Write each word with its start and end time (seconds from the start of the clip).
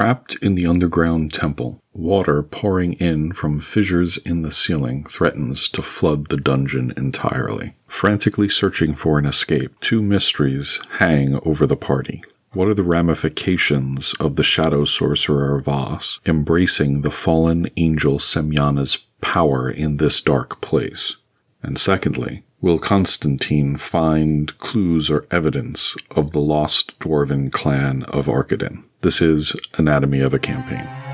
Trapped 0.00 0.36
in 0.36 0.54
the 0.54 0.66
underground 0.66 1.30
temple, 1.30 1.78
water 1.92 2.42
pouring 2.42 2.94
in 2.94 3.34
from 3.34 3.60
fissures 3.60 4.16
in 4.16 4.40
the 4.40 4.50
ceiling 4.50 5.04
threatens 5.04 5.68
to 5.68 5.82
flood 5.82 6.28
the 6.28 6.38
dungeon 6.38 6.94
entirely. 6.96 7.74
Frantically 7.86 8.48
searching 8.48 8.94
for 8.94 9.18
an 9.18 9.26
escape, 9.26 9.78
two 9.80 10.00
mysteries 10.00 10.80
hang 10.92 11.38
over 11.44 11.66
the 11.66 11.76
party. 11.76 12.22
What 12.54 12.66
are 12.68 12.74
the 12.74 12.82
ramifications 12.82 14.14
of 14.18 14.36
the 14.36 14.42
shadow 14.42 14.86
sorcerer 14.86 15.60
Voss 15.60 16.18
embracing 16.24 17.02
the 17.02 17.10
fallen 17.10 17.68
angel 17.76 18.18
Semyana's 18.18 18.96
power 19.20 19.68
in 19.68 19.98
this 19.98 20.22
dark 20.22 20.62
place? 20.62 21.16
And 21.62 21.78
secondly, 21.78 22.44
will 22.62 22.78
Constantine 22.78 23.76
find 23.76 24.56
clues 24.56 25.10
or 25.10 25.26
evidence 25.30 25.94
of 26.10 26.32
the 26.32 26.40
lost 26.40 26.98
dwarven 27.00 27.52
clan 27.52 28.04
of 28.04 28.28
Arkadin? 28.28 28.84
This 29.02 29.22
is 29.22 29.56
Anatomy 29.78 30.20
of 30.20 30.34
a 30.34 30.38
Campaign. 30.38 31.09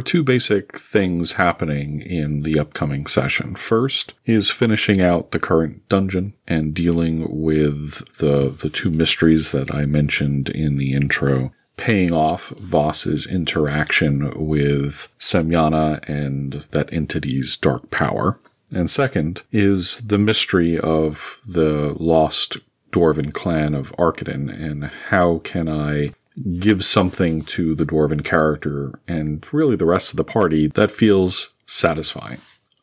Are 0.00 0.02
two 0.02 0.22
basic 0.22 0.78
things 0.78 1.32
happening 1.32 2.00
in 2.00 2.42
the 2.42 2.58
upcoming 2.58 3.06
session. 3.06 3.54
First 3.54 4.14
is 4.24 4.50
finishing 4.50 5.02
out 5.02 5.30
the 5.30 5.38
current 5.38 5.86
dungeon 5.90 6.32
and 6.48 6.72
dealing 6.72 7.26
with 7.28 8.16
the, 8.16 8.48
the 8.48 8.70
two 8.70 8.90
mysteries 8.90 9.52
that 9.52 9.74
I 9.74 9.84
mentioned 9.84 10.48
in 10.48 10.78
the 10.78 10.94
intro, 10.94 11.52
paying 11.76 12.14
off 12.14 12.48
Voss's 12.48 13.26
interaction 13.26 14.32
with 14.34 15.08
Semyana 15.18 16.02
and 16.08 16.54
that 16.70 16.90
entity's 16.94 17.58
dark 17.58 17.90
power. 17.90 18.40
And 18.72 18.90
second 18.90 19.42
is 19.52 19.98
the 19.98 20.18
mystery 20.18 20.78
of 20.78 21.40
the 21.46 21.94
lost 22.00 22.56
dwarven 22.90 23.34
clan 23.34 23.74
of 23.74 23.92
Arkadin 23.98 24.48
and 24.48 24.84
how 24.86 25.40
can 25.44 25.68
I 25.68 26.12
give 26.58 26.84
something 26.84 27.42
to 27.42 27.74
the 27.74 27.86
dwarven 27.86 28.24
character 28.24 28.92
and 29.06 29.46
really 29.52 29.76
the 29.76 29.86
rest 29.86 30.10
of 30.10 30.16
the 30.16 30.24
party 30.24 30.66
that 30.68 30.90
feels 30.90 31.50
satisfying. 31.66 32.40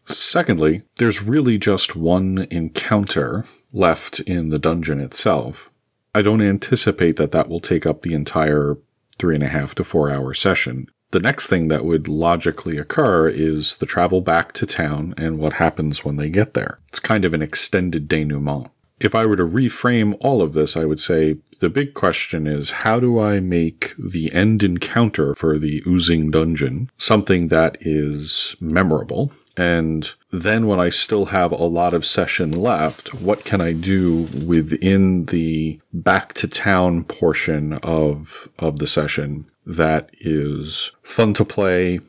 Secondly, 0.08 0.84
there's 0.98 1.24
really 1.24 1.58
just 1.58 1.96
one 1.96 2.48
encounter 2.50 3.44
left 3.74 4.20
in 4.22 4.50
the 4.50 4.60
dungeon 4.60 5.00
itself. 5.00 5.70
I 6.16 6.22
don't 6.22 6.42
anticipate 6.42 7.18
that 7.18 7.32
that 7.34 7.50
will 7.50 7.60
take 7.60 7.86
up 7.86 8.02
the 8.02 8.14
entire 8.14 8.78
three 9.20 9.36
and 9.36 9.44
a 9.44 9.50
half 9.50 9.76
to 9.76 9.84
four 9.84 10.10
hour 10.10 10.34
session. 10.34 10.88
The 11.12 11.20
next 11.20 11.48
thing 11.48 11.68
that 11.70 11.86
would 11.86 12.08
logically 12.08 12.78
occur 12.78 13.30
is 13.30 13.78
the 13.78 13.86
travel 13.86 14.22
back 14.22 14.54
to 14.54 14.66
town 14.66 15.14
and 15.18 15.38
what 15.38 15.54
happens 15.54 16.04
when 16.04 16.18
they 16.18 16.30
get 16.30 16.54
there. 16.54 16.80
It's 16.88 17.00
kind 17.00 17.24
of 17.24 17.34
an 17.34 17.42
extended 17.42 18.08
denouement 18.08 18.70
if 19.00 19.14
I 19.14 19.26
were 19.26 19.36
to 19.36 19.44
reframe 19.44 20.18
all 20.22 20.42
of 20.42 20.54
this, 20.54 20.76
I 20.76 20.86
would 20.86 21.00
say 21.00 21.38
the 21.60 21.70
big 21.70 21.94
question 21.94 22.48
is 22.48 22.72
how 22.72 23.00
do 23.00 23.20
I 23.20 23.40
make 23.40 23.94
the 23.98 24.32
end 24.32 24.64
encounter 24.64 25.36
for 25.36 25.58
the 25.58 25.84
oozing 25.86 26.32
dungeon 26.32 26.90
something 26.98 27.48
that 27.50 27.78
is 27.82 28.56
memorable? 28.60 29.32
And 29.56 30.12
then 30.32 30.68
when 30.68 30.80
I 30.80 30.90
still 30.90 31.26
have 31.26 31.52
a 31.52 31.64
lot 31.64 31.96
of 31.96 32.06
session 32.06 32.52
left, 32.52 33.14
what 33.16 33.44
can 33.44 33.60
I 33.60 33.74
do 33.74 34.28
within 34.46 35.26
the 35.26 35.80
back 35.92 36.34
to 36.36 36.48
town 36.48 37.06
portion 37.06 37.74
of, 37.82 38.48
of 38.60 38.78
the 38.78 38.86
session 38.86 39.48
that 39.66 40.12
is 40.20 40.92
fun 41.02 41.34
to 41.36 41.46
play, 41.46 42.00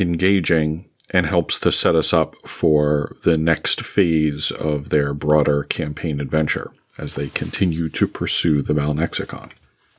engaging, 0.00 0.85
and 1.10 1.26
helps 1.26 1.58
to 1.60 1.72
set 1.72 1.94
us 1.94 2.12
up 2.12 2.34
for 2.46 3.16
the 3.22 3.38
next 3.38 3.84
phase 3.84 4.50
of 4.50 4.90
their 4.90 5.14
broader 5.14 5.62
campaign 5.64 6.20
adventure 6.20 6.72
as 6.98 7.14
they 7.14 7.28
continue 7.28 7.88
to 7.88 8.08
pursue 8.08 8.62
the 8.62 8.74
Valnexicon. 8.74 9.50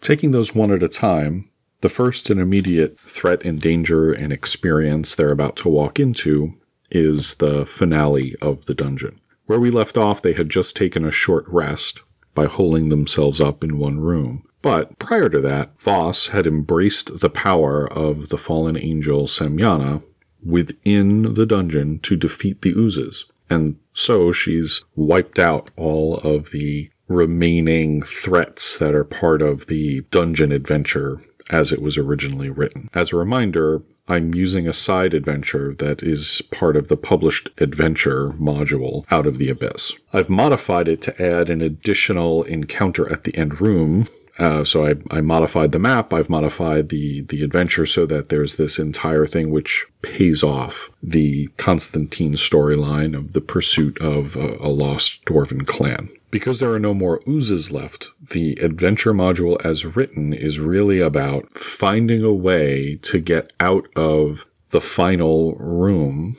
Taking 0.01 0.31
those 0.31 0.55
one 0.55 0.71
at 0.71 0.83
a 0.83 0.89
time, 0.89 1.49
the 1.81 1.89
first 1.89 2.29
and 2.29 2.39
immediate 2.39 2.99
threat 2.99 3.43
and 3.45 3.61
danger 3.61 4.11
and 4.11 4.33
experience 4.33 5.13
they're 5.13 5.31
about 5.31 5.55
to 5.57 5.69
walk 5.69 5.99
into 5.99 6.53
is 6.89 7.35
the 7.35 7.65
finale 7.65 8.33
of 8.41 8.65
the 8.65 8.73
dungeon. 8.73 9.19
Where 9.45 9.59
we 9.59 9.69
left 9.69 9.97
off, 9.97 10.21
they 10.21 10.33
had 10.33 10.49
just 10.49 10.75
taken 10.75 11.05
a 11.05 11.11
short 11.11 11.45
rest 11.47 12.01
by 12.33 12.45
holding 12.45 12.89
themselves 12.89 13.39
up 13.39 13.63
in 13.63 13.77
one 13.77 13.99
room. 13.99 14.43
But 14.61 14.99
prior 14.99 15.29
to 15.29 15.39
that, 15.41 15.79
Voss 15.79 16.27
had 16.27 16.47
embraced 16.47 17.19
the 17.19 17.29
power 17.29 17.91
of 17.91 18.29
the 18.29 18.37
fallen 18.37 18.77
angel 18.77 19.27
Semyana 19.27 20.03
within 20.47 21.33
the 21.33 21.45
dungeon 21.45 21.99
to 21.99 22.15
defeat 22.15 22.61
the 22.61 22.73
oozes. 22.73 23.25
And 23.49 23.77
so 23.93 24.31
she's 24.31 24.83
wiped 24.95 25.39
out 25.39 25.69
all 25.75 26.17
of 26.17 26.51
the 26.51 26.89
remaining 27.07 28.01
threats 28.01 28.77
that 28.77 28.93
are 28.93 29.03
part 29.03 29.41
of 29.41 29.67
the 29.67 30.01
dungeon 30.11 30.51
adventure 30.51 31.19
as 31.49 31.71
it 31.71 31.81
was 31.81 31.97
originally 31.97 32.49
written. 32.49 32.89
As 32.93 33.13
a 33.13 33.17
reminder, 33.17 33.81
I'm 34.09 34.33
using 34.33 34.67
a 34.67 34.73
side 34.73 35.13
adventure 35.13 35.73
that 35.75 36.01
is 36.01 36.41
part 36.51 36.75
of 36.75 36.87
the 36.87 36.97
published 36.97 37.49
adventure 37.57 38.29
module 38.31 39.05
Out 39.11 39.25
of 39.25 39.37
the 39.37 39.49
Abyss. 39.49 39.93
I've 40.13 40.29
modified 40.29 40.87
it 40.87 41.01
to 41.03 41.21
add 41.21 41.49
an 41.49 41.61
additional 41.61 42.43
encounter 42.43 43.11
at 43.11 43.23
the 43.23 43.35
end 43.35 43.59
room 43.59 44.07
uh, 44.39 44.63
so 44.63 44.85
I, 44.85 44.95
I 45.09 45.21
modified 45.21 45.71
the 45.71 45.79
map. 45.79 46.13
I've 46.13 46.29
modified 46.29 46.89
the 46.89 47.21
the 47.21 47.43
adventure 47.43 47.85
so 47.85 48.05
that 48.05 48.29
there's 48.29 48.55
this 48.55 48.77
entire 48.77 49.25
thing 49.25 49.49
which 49.49 49.85
pays 50.01 50.43
off 50.43 50.89
the 51.01 51.47
Constantine 51.57 52.33
storyline 52.33 53.15
of 53.15 53.33
the 53.33 53.41
pursuit 53.41 53.99
of 53.99 54.35
a, 54.35 54.57
a 54.59 54.69
lost 54.69 55.25
dwarven 55.25 55.65
clan. 55.65 56.09
Because 56.29 56.59
there 56.59 56.71
are 56.71 56.79
no 56.79 56.93
more 56.93 57.21
oozes 57.27 57.71
left, 57.71 58.09
the 58.31 58.53
adventure 58.61 59.13
module 59.13 59.63
as 59.65 59.85
written 59.95 60.33
is 60.33 60.59
really 60.59 60.99
about 60.99 61.49
finding 61.57 62.21
a 62.21 62.33
way 62.33 62.97
to 63.03 63.19
get 63.19 63.53
out 63.59 63.87
of 63.95 64.45
the 64.71 64.81
final 64.81 65.55
room 65.55 66.35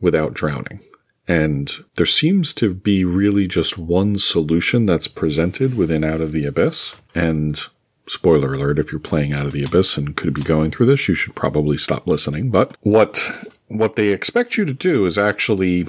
without 0.00 0.34
drowning. 0.34 0.80
And 1.28 1.70
there 1.96 2.06
seems 2.06 2.54
to 2.54 2.72
be 2.72 3.04
really 3.04 3.46
just 3.46 3.76
one 3.76 4.18
solution 4.18 4.86
that's 4.86 5.08
presented 5.08 5.76
within 5.76 6.02
Out 6.02 6.22
of 6.22 6.32
the 6.32 6.46
Abyss. 6.46 7.00
And 7.14 7.60
spoiler 8.06 8.54
alert, 8.54 8.78
if 8.78 8.90
you're 8.90 8.98
playing 8.98 9.34
Out 9.34 9.44
of 9.44 9.52
the 9.52 9.62
Abyss 9.62 9.98
and 9.98 10.16
could 10.16 10.32
be 10.32 10.42
going 10.42 10.70
through 10.70 10.86
this, 10.86 11.06
you 11.06 11.14
should 11.14 11.34
probably 11.34 11.76
stop 11.76 12.06
listening. 12.06 12.50
But 12.50 12.76
what 12.80 13.30
what 13.68 13.96
they 13.96 14.08
expect 14.08 14.56
you 14.56 14.64
to 14.64 14.72
do 14.72 15.04
is 15.04 15.18
actually 15.18 15.86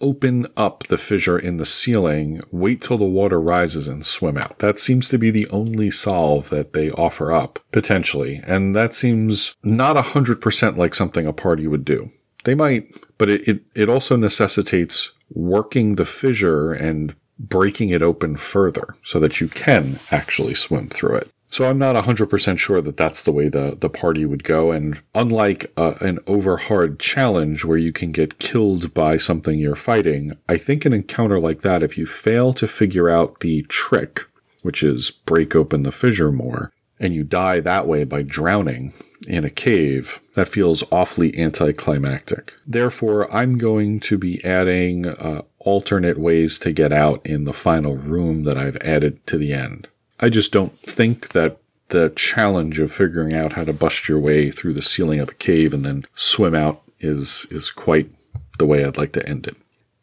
open 0.00 0.46
up 0.56 0.86
the 0.88 0.98
fissure 0.98 1.38
in 1.38 1.58
the 1.58 1.66
ceiling, 1.66 2.40
wait 2.50 2.80
till 2.80 2.98
the 2.98 3.04
water 3.04 3.40
rises 3.40 3.86
and 3.86 4.04
swim 4.04 4.36
out. 4.36 4.58
That 4.60 4.78
seems 4.78 5.08
to 5.10 5.18
be 5.18 5.30
the 5.30 5.46
only 5.48 5.90
solve 5.90 6.48
that 6.50 6.72
they 6.72 6.90
offer 6.90 7.32
up, 7.32 7.58
potentially. 7.70 8.40
And 8.46 8.74
that 8.74 8.94
seems 8.94 9.54
not 9.62 9.96
100% 9.96 10.76
like 10.76 10.94
something 10.94 11.26
a 11.26 11.32
party 11.32 11.66
would 11.66 11.84
do. 11.84 12.10
They 12.44 12.54
might, 12.54 12.86
but 13.18 13.28
it, 13.28 13.46
it, 13.48 13.62
it 13.74 13.88
also 13.88 14.16
necessitates 14.16 15.12
working 15.32 15.96
the 15.96 16.04
fissure 16.04 16.72
and 16.72 17.14
breaking 17.38 17.90
it 17.90 18.02
open 18.02 18.36
further 18.36 18.94
so 19.02 19.18
that 19.20 19.40
you 19.40 19.48
can 19.48 19.98
actually 20.10 20.54
swim 20.54 20.88
through 20.88 21.16
it. 21.16 21.30
So 21.52 21.68
I'm 21.68 21.78
not 21.78 21.96
100% 21.96 22.58
sure 22.58 22.80
that 22.80 22.96
that's 22.96 23.22
the 23.22 23.32
way 23.32 23.48
the, 23.48 23.76
the 23.78 23.90
party 23.90 24.24
would 24.24 24.44
go. 24.44 24.70
And 24.70 25.00
unlike 25.16 25.66
uh, 25.76 25.94
an 26.00 26.20
over 26.28 26.56
hard 26.56 27.00
challenge 27.00 27.64
where 27.64 27.76
you 27.76 27.92
can 27.92 28.12
get 28.12 28.38
killed 28.38 28.94
by 28.94 29.16
something 29.16 29.58
you're 29.58 29.74
fighting, 29.74 30.36
I 30.48 30.56
think 30.58 30.84
an 30.84 30.92
encounter 30.92 31.40
like 31.40 31.62
that, 31.62 31.82
if 31.82 31.98
you 31.98 32.06
fail 32.06 32.52
to 32.54 32.68
figure 32.68 33.10
out 33.10 33.40
the 33.40 33.62
trick, 33.62 34.20
which 34.62 34.84
is 34.84 35.10
break 35.10 35.56
open 35.56 35.82
the 35.82 35.90
fissure 35.90 36.30
more, 36.30 36.72
and 37.00 37.14
you 37.14 37.24
die 37.24 37.60
that 37.60 37.88
way 37.88 38.04
by 38.04 38.22
drowning 38.22 38.92
in 39.26 39.44
a 39.44 39.50
cave, 39.50 40.20
that 40.34 40.48
feels 40.48 40.84
awfully 40.92 41.36
anticlimactic. 41.38 42.52
Therefore, 42.66 43.32
I'm 43.34 43.58
going 43.58 44.00
to 44.00 44.18
be 44.18 44.44
adding 44.44 45.08
uh, 45.08 45.42
alternate 45.58 46.18
ways 46.18 46.58
to 46.60 46.72
get 46.72 46.92
out 46.92 47.24
in 47.26 47.44
the 47.44 47.52
final 47.52 47.96
room 47.96 48.44
that 48.44 48.58
I've 48.58 48.76
added 48.78 49.26
to 49.26 49.38
the 49.38 49.52
end. 49.52 49.88
I 50.20 50.28
just 50.28 50.52
don't 50.52 50.78
think 50.80 51.30
that 51.30 51.58
the 51.88 52.12
challenge 52.14 52.78
of 52.78 52.92
figuring 52.92 53.34
out 53.34 53.54
how 53.54 53.64
to 53.64 53.72
bust 53.72 54.08
your 54.08 54.18
way 54.18 54.50
through 54.50 54.74
the 54.74 54.82
ceiling 54.82 55.20
of 55.20 55.30
a 55.30 55.34
cave 55.34 55.74
and 55.74 55.84
then 55.84 56.04
swim 56.14 56.54
out 56.54 56.82
is 57.00 57.46
is 57.50 57.70
quite 57.70 58.10
the 58.58 58.66
way 58.66 58.84
I'd 58.84 58.96
like 58.96 59.12
to 59.12 59.28
end 59.28 59.46
it. 59.46 59.56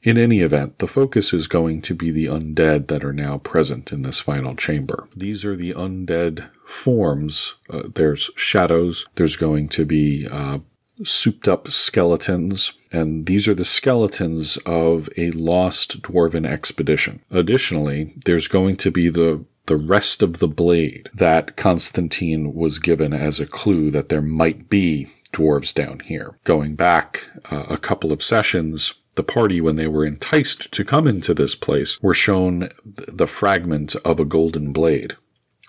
In 0.07 0.17
any 0.17 0.39
event, 0.39 0.77
the 0.77 0.87
focus 0.87 1.33
is 1.33 1.49
going 1.49 1.81
to 1.81 1.93
be 1.93 2.11
the 2.11 2.27
undead 2.27 2.87
that 2.87 3.03
are 3.03 3.11
now 3.11 3.39
present 3.39 3.91
in 3.91 4.03
this 4.03 4.21
final 4.21 4.55
chamber. 4.55 5.05
These 5.13 5.43
are 5.43 5.53
the 5.57 5.73
undead 5.73 6.49
forms. 6.65 7.55
Uh, 7.69 7.89
there's 7.93 8.29
shadows. 8.37 9.05
There's 9.15 9.35
going 9.35 9.67
to 9.67 9.83
be 9.83 10.25
uh, 10.25 10.59
souped 11.03 11.49
up 11.49 11.67
skeletons, 11.67 12.71
and 12.89 13.25
these 13.25 13.49
are 13.49 13.53
the 13.53 13.65
skeletons 13.65 14.55
of 14.65 15.09
a 15.17 15.31
lost 15.31 16.01
dwarven 16.03 16.47
expedition. 16.47 17.21
Additionally, 17.29 18.13
there's 18.23 18.47
going 18.47 18.77
to 18.77 18.89
be 18.89 19.09
the 19.09 19.43
the 19.65 19.75
rest 19.75 20.23
of 20.23 20.39
the 20.39 20.47
blade 20.47 21.09
that 21.13 21.57
Constantine 21.57 22.53
was 22.53 22.79
given 22.79 23.11
as 23.11 23.41
a 23.41 23.45
clue 23.45 23.91
that 23.91 24.07
there 24.07 24.21
might 24.21 24.69
be 24.69 25.09
dwarves 25.33 25.73
down 25.73 25.99
here. 25.99 26.39
Going 26.45 26.75
back 26.75 27.25
uh, 27.51 27.65
a 27.69 27.77
couple 27.77 28.13
of 28.13 28.23
sessions, 28.23 28.93
the 29.17 29.23
party, 29.23 29.59
when 29.59 29.75
they 29.75 29.87
were 29.87 30.05
enticed 30.05 30.71
to 30.71 30.85
come 30.85 31.07
into 31.07 31.33
this 31.33 31.55
place, 31.55 32.01
were 32.01 32.13
shown 32.13 32.69
the 32.85 33.27
fragment 33.27 33.95
of 34.05 34.19
a 34.19 34.25
golden 34.25 34.71
blade. 34.71 35.17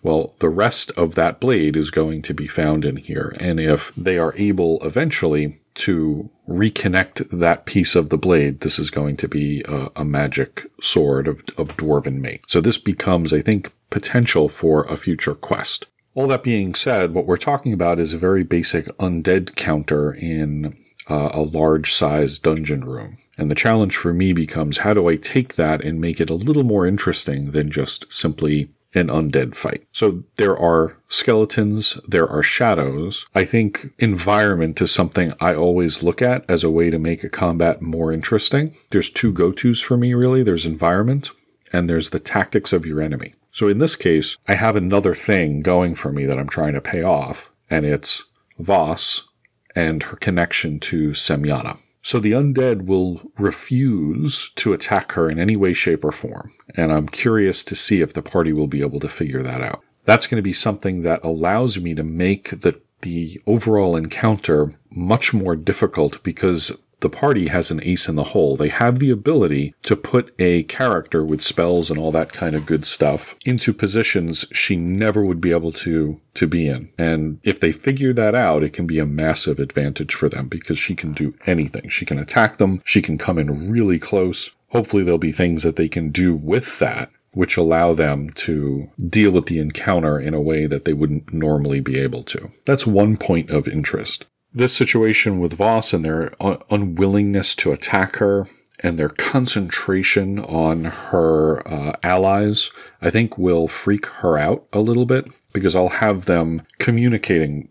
Well, 0.02 0.34
the 0.38 0.48
rest 0.48 0.92
of 0.92 1.16
that 1.16 1.40
blade 1.40 1.74
is 1.74 1.90
going 1.90 2.22
to 2.22 2.34
be 2.34 2.46
found 2.46 2.84
in 2.84 2.96
here. 2.96 3.34
And 3.40 3.58
if 3.58 3.92
they 3.96 4.16
are 4.16 4.32
able 4.36 4.78
eventually 4.84 5.58
to 5.74 6.30
reconnect 6.48 7.28
that 7.30 7.66
piece 7.66 7.96
of 7.96 8.10
the 8.10 8.18
blade, 8.18 8.60
this 8.60 8.78
is 8.78 8.90
going 8.90 9.16
to 9.16 9.28
be 9.28 9.64
a, 9.68 9.88
a 9.96 10.04
magic 10.04 10.62
sword 10.80 11.26
of, 11.26 11.42
of 11.56 11.76
dwarven 11.76 12.20
make. 12.20 12.42
So 12.46 12.60
this 12.60 12.78
becomes, 12.78 13.32
I 13.32 13.40
think, 13.40 13.72
potential 13.90 14.48
for 14.48 14.84
a 14.84 14.96
future 14.96 15.34
quest. 15.34 15.86
All 16.14 16.28
that 16.28 16.42
being 16.42 16.74
said, 16.74 17.12
what 17.12 17.26
we're 17.26 17.36
talking 17.36 17.72
about 17.72 17.98
is 17.98 18.14
a 18.14 18.18
very 18.18 18.44
basic 18.44 18.86
undead 18.98 19.56
counter 19.56 20.12
in 20.12 20.76
uh, 21.08 21.31
a 21.32 21.43
large 21.43 21.93
size 21.93 22.38
dungeon 22.38 22.84
room. 22.84 23.16
And 23.37 23.50
the 23.50 23.55
challenge 23.55 23.96
for 23.96 24.12
me 24.12 24.32
becomes 24.32 24.78
how 24.78 24.94
do 24.94 25.08
I 25.08 25.16
take 25.16 25.55
that 25.55 25.82
and 25.84 26.00
make 26.00 26.20
it 26.20 26.31
a 26.31 26.34
little 26.34 26.64
more 26.64 26.87
interesting 26.87 27.52
than 27.52 27.70
just 27.70 28.10
simply 28.12 28.69
an 28.94 29.08
undead 29.08 29.55
fight. 29.55 29.84
So 29.93 30.25
there 30.37 30.56
are 30.56 30.96
skeletons, 31.08 31.99
there 32.06 32.28
are 32.28 32.43
shadows. 32.43 33.26
I 33.34 33.44
think 33.44 33.93
environment 33.99 34.81
is 34.81 34.90
something 34.90 35.32
I 35.40 35.55
always 35.55 36.02
look 36.02 36.22
at 36.22 36.44
as 36.49 36.64
a 36.64 36.70
way 36.70 36.90
to 36.90 36.99
make 36.99 37.22
a 37.22 37.28
combat 37.28 37.82
more 37.82 38.12
interesting. 38.12 38.75
There's 38.90 39.10
two 39.10 39.32
go-tos 39.32 39.81
for 39.81 39.96
me 39.96 40.14
really. 40.14 40.43
There's 40.43 40.66
environment 40.66 41.31
and 41.72 41.88
there's 41.88 42.10
the 42.10 42.20
tactics 42.20 42.72
of 42.72 42.87
your 42.87 43.00
enemy. 43.00 43.34
So 43.52 43.69
in 43.69 43.78
this 43.78 43.94
case, 43.94 44.38
I 44.46 44.55
have 44.55 44.75
another 44.75 45.14
thing 45.14 45.60
going 45.60 45.94
for 45.94 46.10
me 46.10 46.25
that 46.25 46.38
I'm 46.38 46.49
trying 46.49 46.72
to 46.72 46.81
pay 46.81 47.02
off 47.02 47.50
and 47.69 47.84
it's 47.84 48.25
Voss 48.58 49.27
and 49.75 50.03
her 50.05 50.17
connection 50.17 50.81
to 50.81 51.11
Semyana. 51.11 51.79
So 52.03 52.20
the 52.20 52.32
undead 52.32 52.87
will 52.87 53.20
refuse 53.38 54.50
to 54.56 54.73
attack 54.73 55.12
her 55.12 55.29
in 55.29 55.38
any 55.38 55.56
way, 55.56 55.73
shape, 55.73 56.05
or 56.05 56.12
form. 56.12 56.53
And 56.75 56.93
I'm 56.93 57.09
curious 57.09 57.65
to 57.65 57.75
see 57.75 58.00
if 58.00 58.12
the 58.12 58.23
party 58.23 58.53
will 58.53 58.67
be 58.67 58.81
able 58.81 59.00
to 59.00 59.09
figure 59.09 59.43
that 59.43 59.61
out. 59.61 59.82
That's 60.05 60.26
going 60.26 60.38
to 60.38 60.43
be 60.43 60.55
something 60.55 61.03
that 61.03 61.23
allows 61.23 61.79
me 61.79 61.94
to 61.94 62.03
make 62.03 62.61
the 62.61 62.81
the 63.03 63.41
overall 63.47 63.94
encounter 63.94 64.73
much 64.91 65.32
more 65.32 65.55
difficult 65.55 66.23
because 66.23 66.76
the 67.00 67.10
party 67.10 67.48
has 67.48 67.70
an 67.70 67.82
ace 67.82 68.08
in 68.08 68.16
the 68.16 68.24
hole. 68.24 68.56
They 68.56 68.68
have 68.68 68.98
the 68.98 69.10
ability 69.10 69.74
to 69.82 69.96
put 69.96 70.34
a 70.38 70.64
character 70.64 71.24
with 71.24 71.40
spells 71.40 71.90
and 71.90 71.98
all 71.98 72.12
that 72.12 72.32
kind 72.32 72.56
of 72.56 72.66
good 72.66 72.84
stuff 72.84 73.36
into 73.44 73.72
positions 73.72 74.44
she 74.52 74.76
never 74.76 75.24
would 75.24 75.40
be 75.40 75.52
able 75.52 75.72
to 75.72 76.20
to 76.34 76.46
be 76.46 76.68
in. 76.68 76.88
And 76.98 77.40
if 77.42 77.58
they 77.60 77.72
figure 77.72 78.12
that 78.12 78.34
out, 78.34 78.62
it 78.62 78.72
can 78.72 78.86
be 78.86 78.98
a 78.98 79.06
massive 79.06 79.58
advantage 79.58 80.14
for 80.14 80.28
them 80.28 80.48
because 80.48 80.78
she 80.78 80.94
can 80.94 81.12
do 81.12 81.34
anything. 81.46 81.88
She 81.88 82.04
can 82.04 82.18
attack 82.18 82.58
them, 82.58 82.80
she 82.84 83.02
can 83.02 83.18
come 83.18 83.38
in 83.38 83.70
really 83.70 83.98
close. 83.98 84.52
Hopefully 84.68 85.02
there'll 85.02 85.18
be 85.18 85.32
things 85.32 85.62
that 85.62 85.76
they 85.76 85.88
can 85.88 86.10
do 86.10 86.34
with 86.34 86.78
that 86.78 87.10
which 87.32 87.56
allow 87.56 87.92
them 87.92 88.30
to 88.30 88.90
deal 89.08 89.30
with 89.30 89.46
the 89.46 89.58
encounter 89.58 90.18
in 90.18 90.34
a 90.34 90.40
way 90.40 90.66
that 90.66 90.84
they 90.84 90.92
wouldn't 90.92 91.32
normally 91.32 91.78
be 91.78 91.98
able 91.98 92.22
to. 92.24 92.50
That's 92.64 92.86
one 92.86 93.16
point 93.16 93.50
of 93.50 93.68
interest 93.68 94.26
this 94.52 94.74
situation 94.74 95.40
with 95.40 95.54
Voss 95.54 95.92
and 95.92 96.04
their 96.04 96.32
un- 96.40 96.58
unwillingness 96.70 97.54
to 97.56 97.72
attack 97.72 98.16
her 98.16 98.46
and 98.80 98.98
their 98.98 99.08
concentration 99.08 100.38
on 100.38 100.84
her 100.84 101.66
uh, 101.68 101.92
allies, 102.02 102.70
I 103.02 103.10
think 103.10 103.36
will 103.36 103.68
freak 103.68 104.06
her 104.06 104.38
out 104.38 104.66
a 104.72 104.80
little 104.80 105.06
bit 105.06 105.26
because 105.52 105.74
I'll 105.74 105.88
have 105.88 106.26
them 106.26 106.62
communicating 106.78 107.68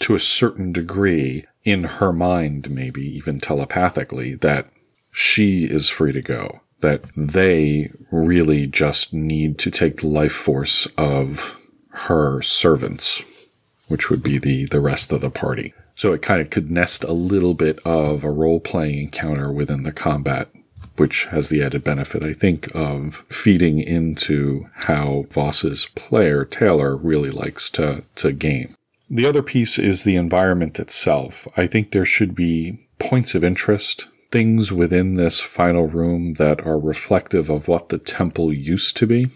to 0.00 0.14
a 0.14 0.20
certain 0.20 0.72
degree 0.72 1.46
in 1.64 1.84
her 1.84 2.12
mind, 2.12 2.70
maybe 2.70 3.02
even 3.16 3.40
telepathically, 3.40 4.34
that 4.36 4.70
she 5.12 5.64
is 5.64 5.88
free 5.88 6.12
to 6.12 6.22
go. 6.22 6.60
That 6.80 7.04
they 7.14 7.90
really 8.10 8.66
just 8.66 9.12
need 9.12 9.58
to 9.58 9.70
take 9.70 9.98
the 9.98 10.08
life 10.08 10.32
force 10.32 10.86
of 10.96 11.60
her 11.90 12.40
servants, 12.40 13.22
which 13.88 14.08
would 14.08 14.22
be 14.22 14.38
the, 14.38 14.64
the 14.66 14.80
rest 14.80 15.12
of 15.12 15.20
the 15.20 15.30
party. 15.30 15.74
So 16.00 16.14
it 16.14 16.22
kind 16.22 16.40
of 16.40 16.48
could 16.48 16.70
nest 16.70 17.04
a 17.04 17.12
little 17.12 17.52
bit 17.52 17.78
of 17.84 18.24
a 18.24 18.30
role 18.30 18.58
playing 18.58 19.00
encounter 19.00 19.52
within 19.52 19.82
the 19.82 19.92
combat, 19.92 20.48
which 20.96 21.26
has 21.26 21.50
the 21.50 21.62
added 21.62 21.84
benefit, 21.84 22.24
I 22.24 22.32
think, 22.32 22.74
of 22.74 23.16
feeding 23.28 23.80
into 23.80 24.70
how 24.76 25.26
Voss's 25.28 25.88
player, 25.94 26.46
Taylor, 26.46 26.96
really 26.96 27.28
likes 27.28 27.68
to, 27.72 28.02
to 28.14 28.32
game. 28.32 28.74
The 29.10 29.26
other 29.26 29.42
piece 29.42 29.78
is 29.78 30.04
the 30.04 30.16
environment 30.16 30.80
itself. 30.80 31.46
I 31.54 31.66
think 31.66 31.92
there 31.92 32.06
should 32.06 32.34
be 32.34 32.78
points 32.98 33.34
of 33.34 33.44
interest, 33.44 34.06
things 34.32 34.72
within 34.72 35.16
this 35.16 35.40
final 35.40 35.86
room 35.86 36.32
that 36.38 36.66
are 36.66 36.78
reflective 36.78 37.50
of 37.50 37.68
what 37.68 37.90
the 37.90 37.98
temple 37.98 38.54
used 38.54 38.96
to 38.96 39.06
be, 39.06 39.26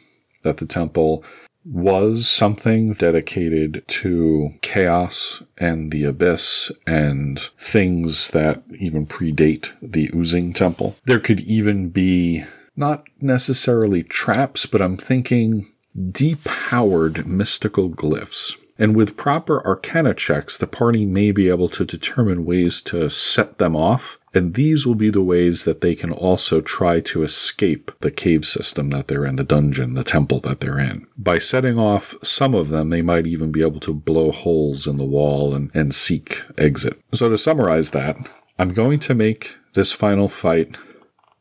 that 0.45 0.57
the 0.57 0.67
temple 0.67 1.23
was 1.65 2.29
something 2.29 2.93
dedicated 2.93 3.83
to 3.87 4.51
chaos 4.61 5.43
and 5.59 5.91
the 5.91 6.05
abyss 6.05 6.71
and 6.87 7.39
things 7.59 8.31
that 8.31 8.63
even 8.79 9.07
predate 9.07 9.71
the 9.81 10.11
oozing 10.15 10.53
temple. 10.53 10.97
There 11.05 11.21
could 11.21 11.41
even 11.41 11.89
be 11.89 12.45
not 12.77 13.05
necessarily 13.21 14.03
traps, 14.03 14.67
but 14.67 14.83
I'm 14.83 14.97
thinking 14.97 15.67
depowered 15.97 17.25
mystical 17.27 17.89
glyphs. 17.89 18.57
And 18.77 18.97
with 18.97 19.17
proper 19.17 19.65
arcana 19.65 20.15
checks, 20.15 20.59
the 20.59 20.67
party 20.67 21.07
may 21.07 21.31
be 21.31 21.49
able 21.49 21.69
to 21.71 21.85
determine 21.85 22.45
ways 22.45 22.83
to 22.83 23.09
set 23.09 23.59
them 23.59 23.77
off 23.77 24.19
and 24.35 24.55
these 24.55 24.87
will 24.87 24.95
be 24.95 25.11
the 25.11 25.23
ways 25.23 25.65
that 25.65 25.81
they 25.81 25.95
can 25.95 26.11
also 26.13 26.61
try 26.61 27.01
to 27.01 27.23
escape 27.23 27.93
the 28.01 28.11
cave 28.11 28.45
system 28.45 28.91
that 28.91 29.09
they're 29.09 29.25
in, 29.25 29.37
the 29.37 29.45
dungeon, 29.45 29.95
the 29.95 30.05
temple 30.05 30.41
that 30.41 30.61
they're 30.61 30.79
in. 30.79 31.07
By 31.17 31.39
setting 31.39 31.79
off 31.79 32.15
some 32.23 32.55
of 32.55 32.69
them, 32.69 32.89
they 32.89 33.03
might 33.03 33.27
even 33.27 33.53
be 33.53 33.63
able 33.63 33.81
to 33.81 33.95
blow 33.95 34.33
holes 34.33 34.87
in 34.87 34.97
the 34.97 35.05
wall 35.05 35.55
and, 35.55 35.71
and 35.75 35.95
seek 35.95 36.43
exit. 36.59 37.01
So 37.13 37.29
to 37.29 37.39
summarize 37.39 37.93
that, 37.93 38.17
I'm 38.59 38.73
going 38.73 38.99
to 39.01 39.15
make 39.15 39.57
this 39.75 39.93
final 39.93 40.29
fight 40.29 40.77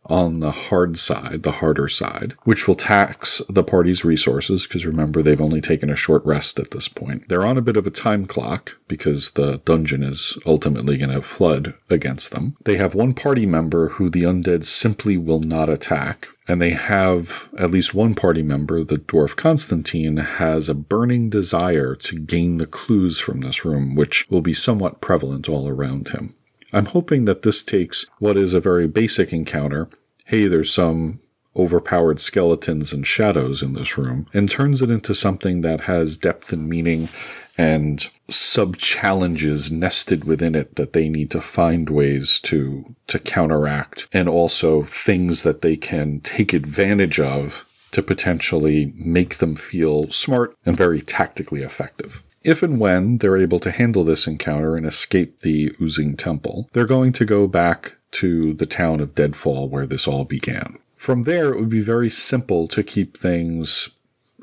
on 0.06 0.40
the 0.40 0.52
hard 0.52 0.98
side, 0.98 1.44
the 1.44 1.54
harder 1.54 1.88
side, 1.88 2.36
which 2.44 2.68
will 2.68 2.76
tax 2.76 3.42
the 3.50 3.64
party's 3.64 4.04
resources 4.04 4.68
because 4.68 4.86
remember 4.86 5.22
they've 5.22 5.40
only 5.42 5.62
taken 5.62 5.90
a 5.90 5.96
short 5.96 6.26
rest 6.26 6.60
at 6.60 6.72
this 6.72 6.88
point. 6.88 7.30
They're 7.30 7.46
on 7.46 7.58
a 7.58 7.62
bit 7.62 7.78
of 7.78 7.88
a 7.88 7.92
time 7.92 8.26
clock 8.26 8.78
because 8.88 9.32
the 9.32 9.62
dungeon 9.66 10.04
is 10.04 10.38
ultimately 10.46 10.98
going 10.98 11.12
to 11.12 11.22
flood 11.22 11.74
against 11.90 12.32
them. 12.32 12.56
They 12.64 12.78
have 12.78 12.96
one 12.96 13.14
party 13.14 13.46
member 13.46 13.90
who 13.90 14.10
the 14.10 14.24
undead 14.24 14.66
simply 14.66 15.18
will 15.18 15.40
not 15.40 15.70
attack. 15.70 16.28
And 16.46 16.62
they 16.62 16.72
have 16.72 17.50
at 17.58 17.72
least 17.72 17.94
one 17.94 18.16
party 18.16 18.42
member, 18.42 18.84
the 18.84 18.98
dwarf 18.98 19.38
Constantine, 19.38 20.18
has 20.18 20.68
a 20.68 20.74
burning 20.74 21.30
desire 21.30 21.96
to 21.96 22.20
gain 22.20 22.58
the 22.58 22.66
clues 22.66 23.20
from 23.20 23.42
this 23.42 23.64
room, 23.64 23.96
which 23.96 24.30
will 24.30 24.42
be 24.42 24.54
somewhat 24.54 25.00
prevalent 25.00 25.48
all 25.48 25.70
around 25.70 26.10
him. 26.10 26.36
I'm 26.74 26.88
hoping 26.88 27.26
that 27.26 27.44
this 27.44 27.62
takes 27.62 28.06
what 28.20 28.36
is 28.36 28.54
a 28.54 28.60
very 28.60 28.88
basic 28.88 29.32
encounter. 29.32 29.88
Hey, 30.26 30.48
there's 30.48 30.74
some 30.74 31.20
overpowered 31.56 32.20
skeletons 32.20 32.92
and 32.92 33.06
shadows 33.06 33.62
in 33.62 33.74
this 33.74 33.98
room, 33.98 34.28
and 34.34 34.50
turns 34.50 34.82
it 34.82 34.90
into 34.90 35.14
something 35.14 35.62
that 35.62 35.82
has 35.82 36.18
depth 36.18 36.52
and 36.52 36.68
meaning 36.68 37.10
and 37.58 38.10
sub 38.30 38.78
challenges 38.78 39.72
nested 39.72 40.24
within 40.24 40.56
it 40.56 40.76
that 40.76 40.94
they 40.94 41.08
need 41.08 41.30
to 41.30 41.42
find 41.42 41.90
ways 41.90 42.40
to 42.40 42.96
to 43.06 43.20
counteract 43.20 44.08
and 44.12 44.28
also 44.28 44.82
things 44.84 45.44
that 45.44 45.62
they 45.62 45.78
can 45.78 46.20
take 46.22 46.54
advantage 46.54 47.20
of 47.20 47.70
to 47.92 48.02
potentially 48.02 48.92
make 48.96 49.38
them 49.38 49.56
feel 49.56 50.10
smart 50.10 50.58
and 50.66 50.76
very 50.76 51.00
tactically 51.00 51.62
effective. 51.62 52.24
If 52.44 52.62
and 52.62 52.80
when 52.80 53.20
they're 53.20 53.38
able 53.38 53.60
to 53.62 53.72
handle 53.72 54.04
this 54.04 54.28
encounter 54.28 54.76
and 54.76 54.86
escape 54.86 55.42
the 55.42 55.74
oozing 55.82 56.16
temple, 56.16 56.70
they're 56.74 56.86
going 56.86 57.14
to 57.14 57.26
go 57.26 57.48
back 57.48 57.96
to 58.12 58.54
the 58.54 58.66
town 58.66 59.00
of 59.00 59.16
Deadfall 59.16 59.70
where 59.70 59.86
this 59.86 60.08
all 60.08 60.26
began. 60.26 60.78
From 60.98 61.24
there, 61.24 61.54
it 61.54 61.60
would 61.60 61.70
be 61.70 61.82
very 61.82 62.10
simple 62.10 62.68
to 62.70 62.84
keep 62.84 63.18
things 63.18 63.90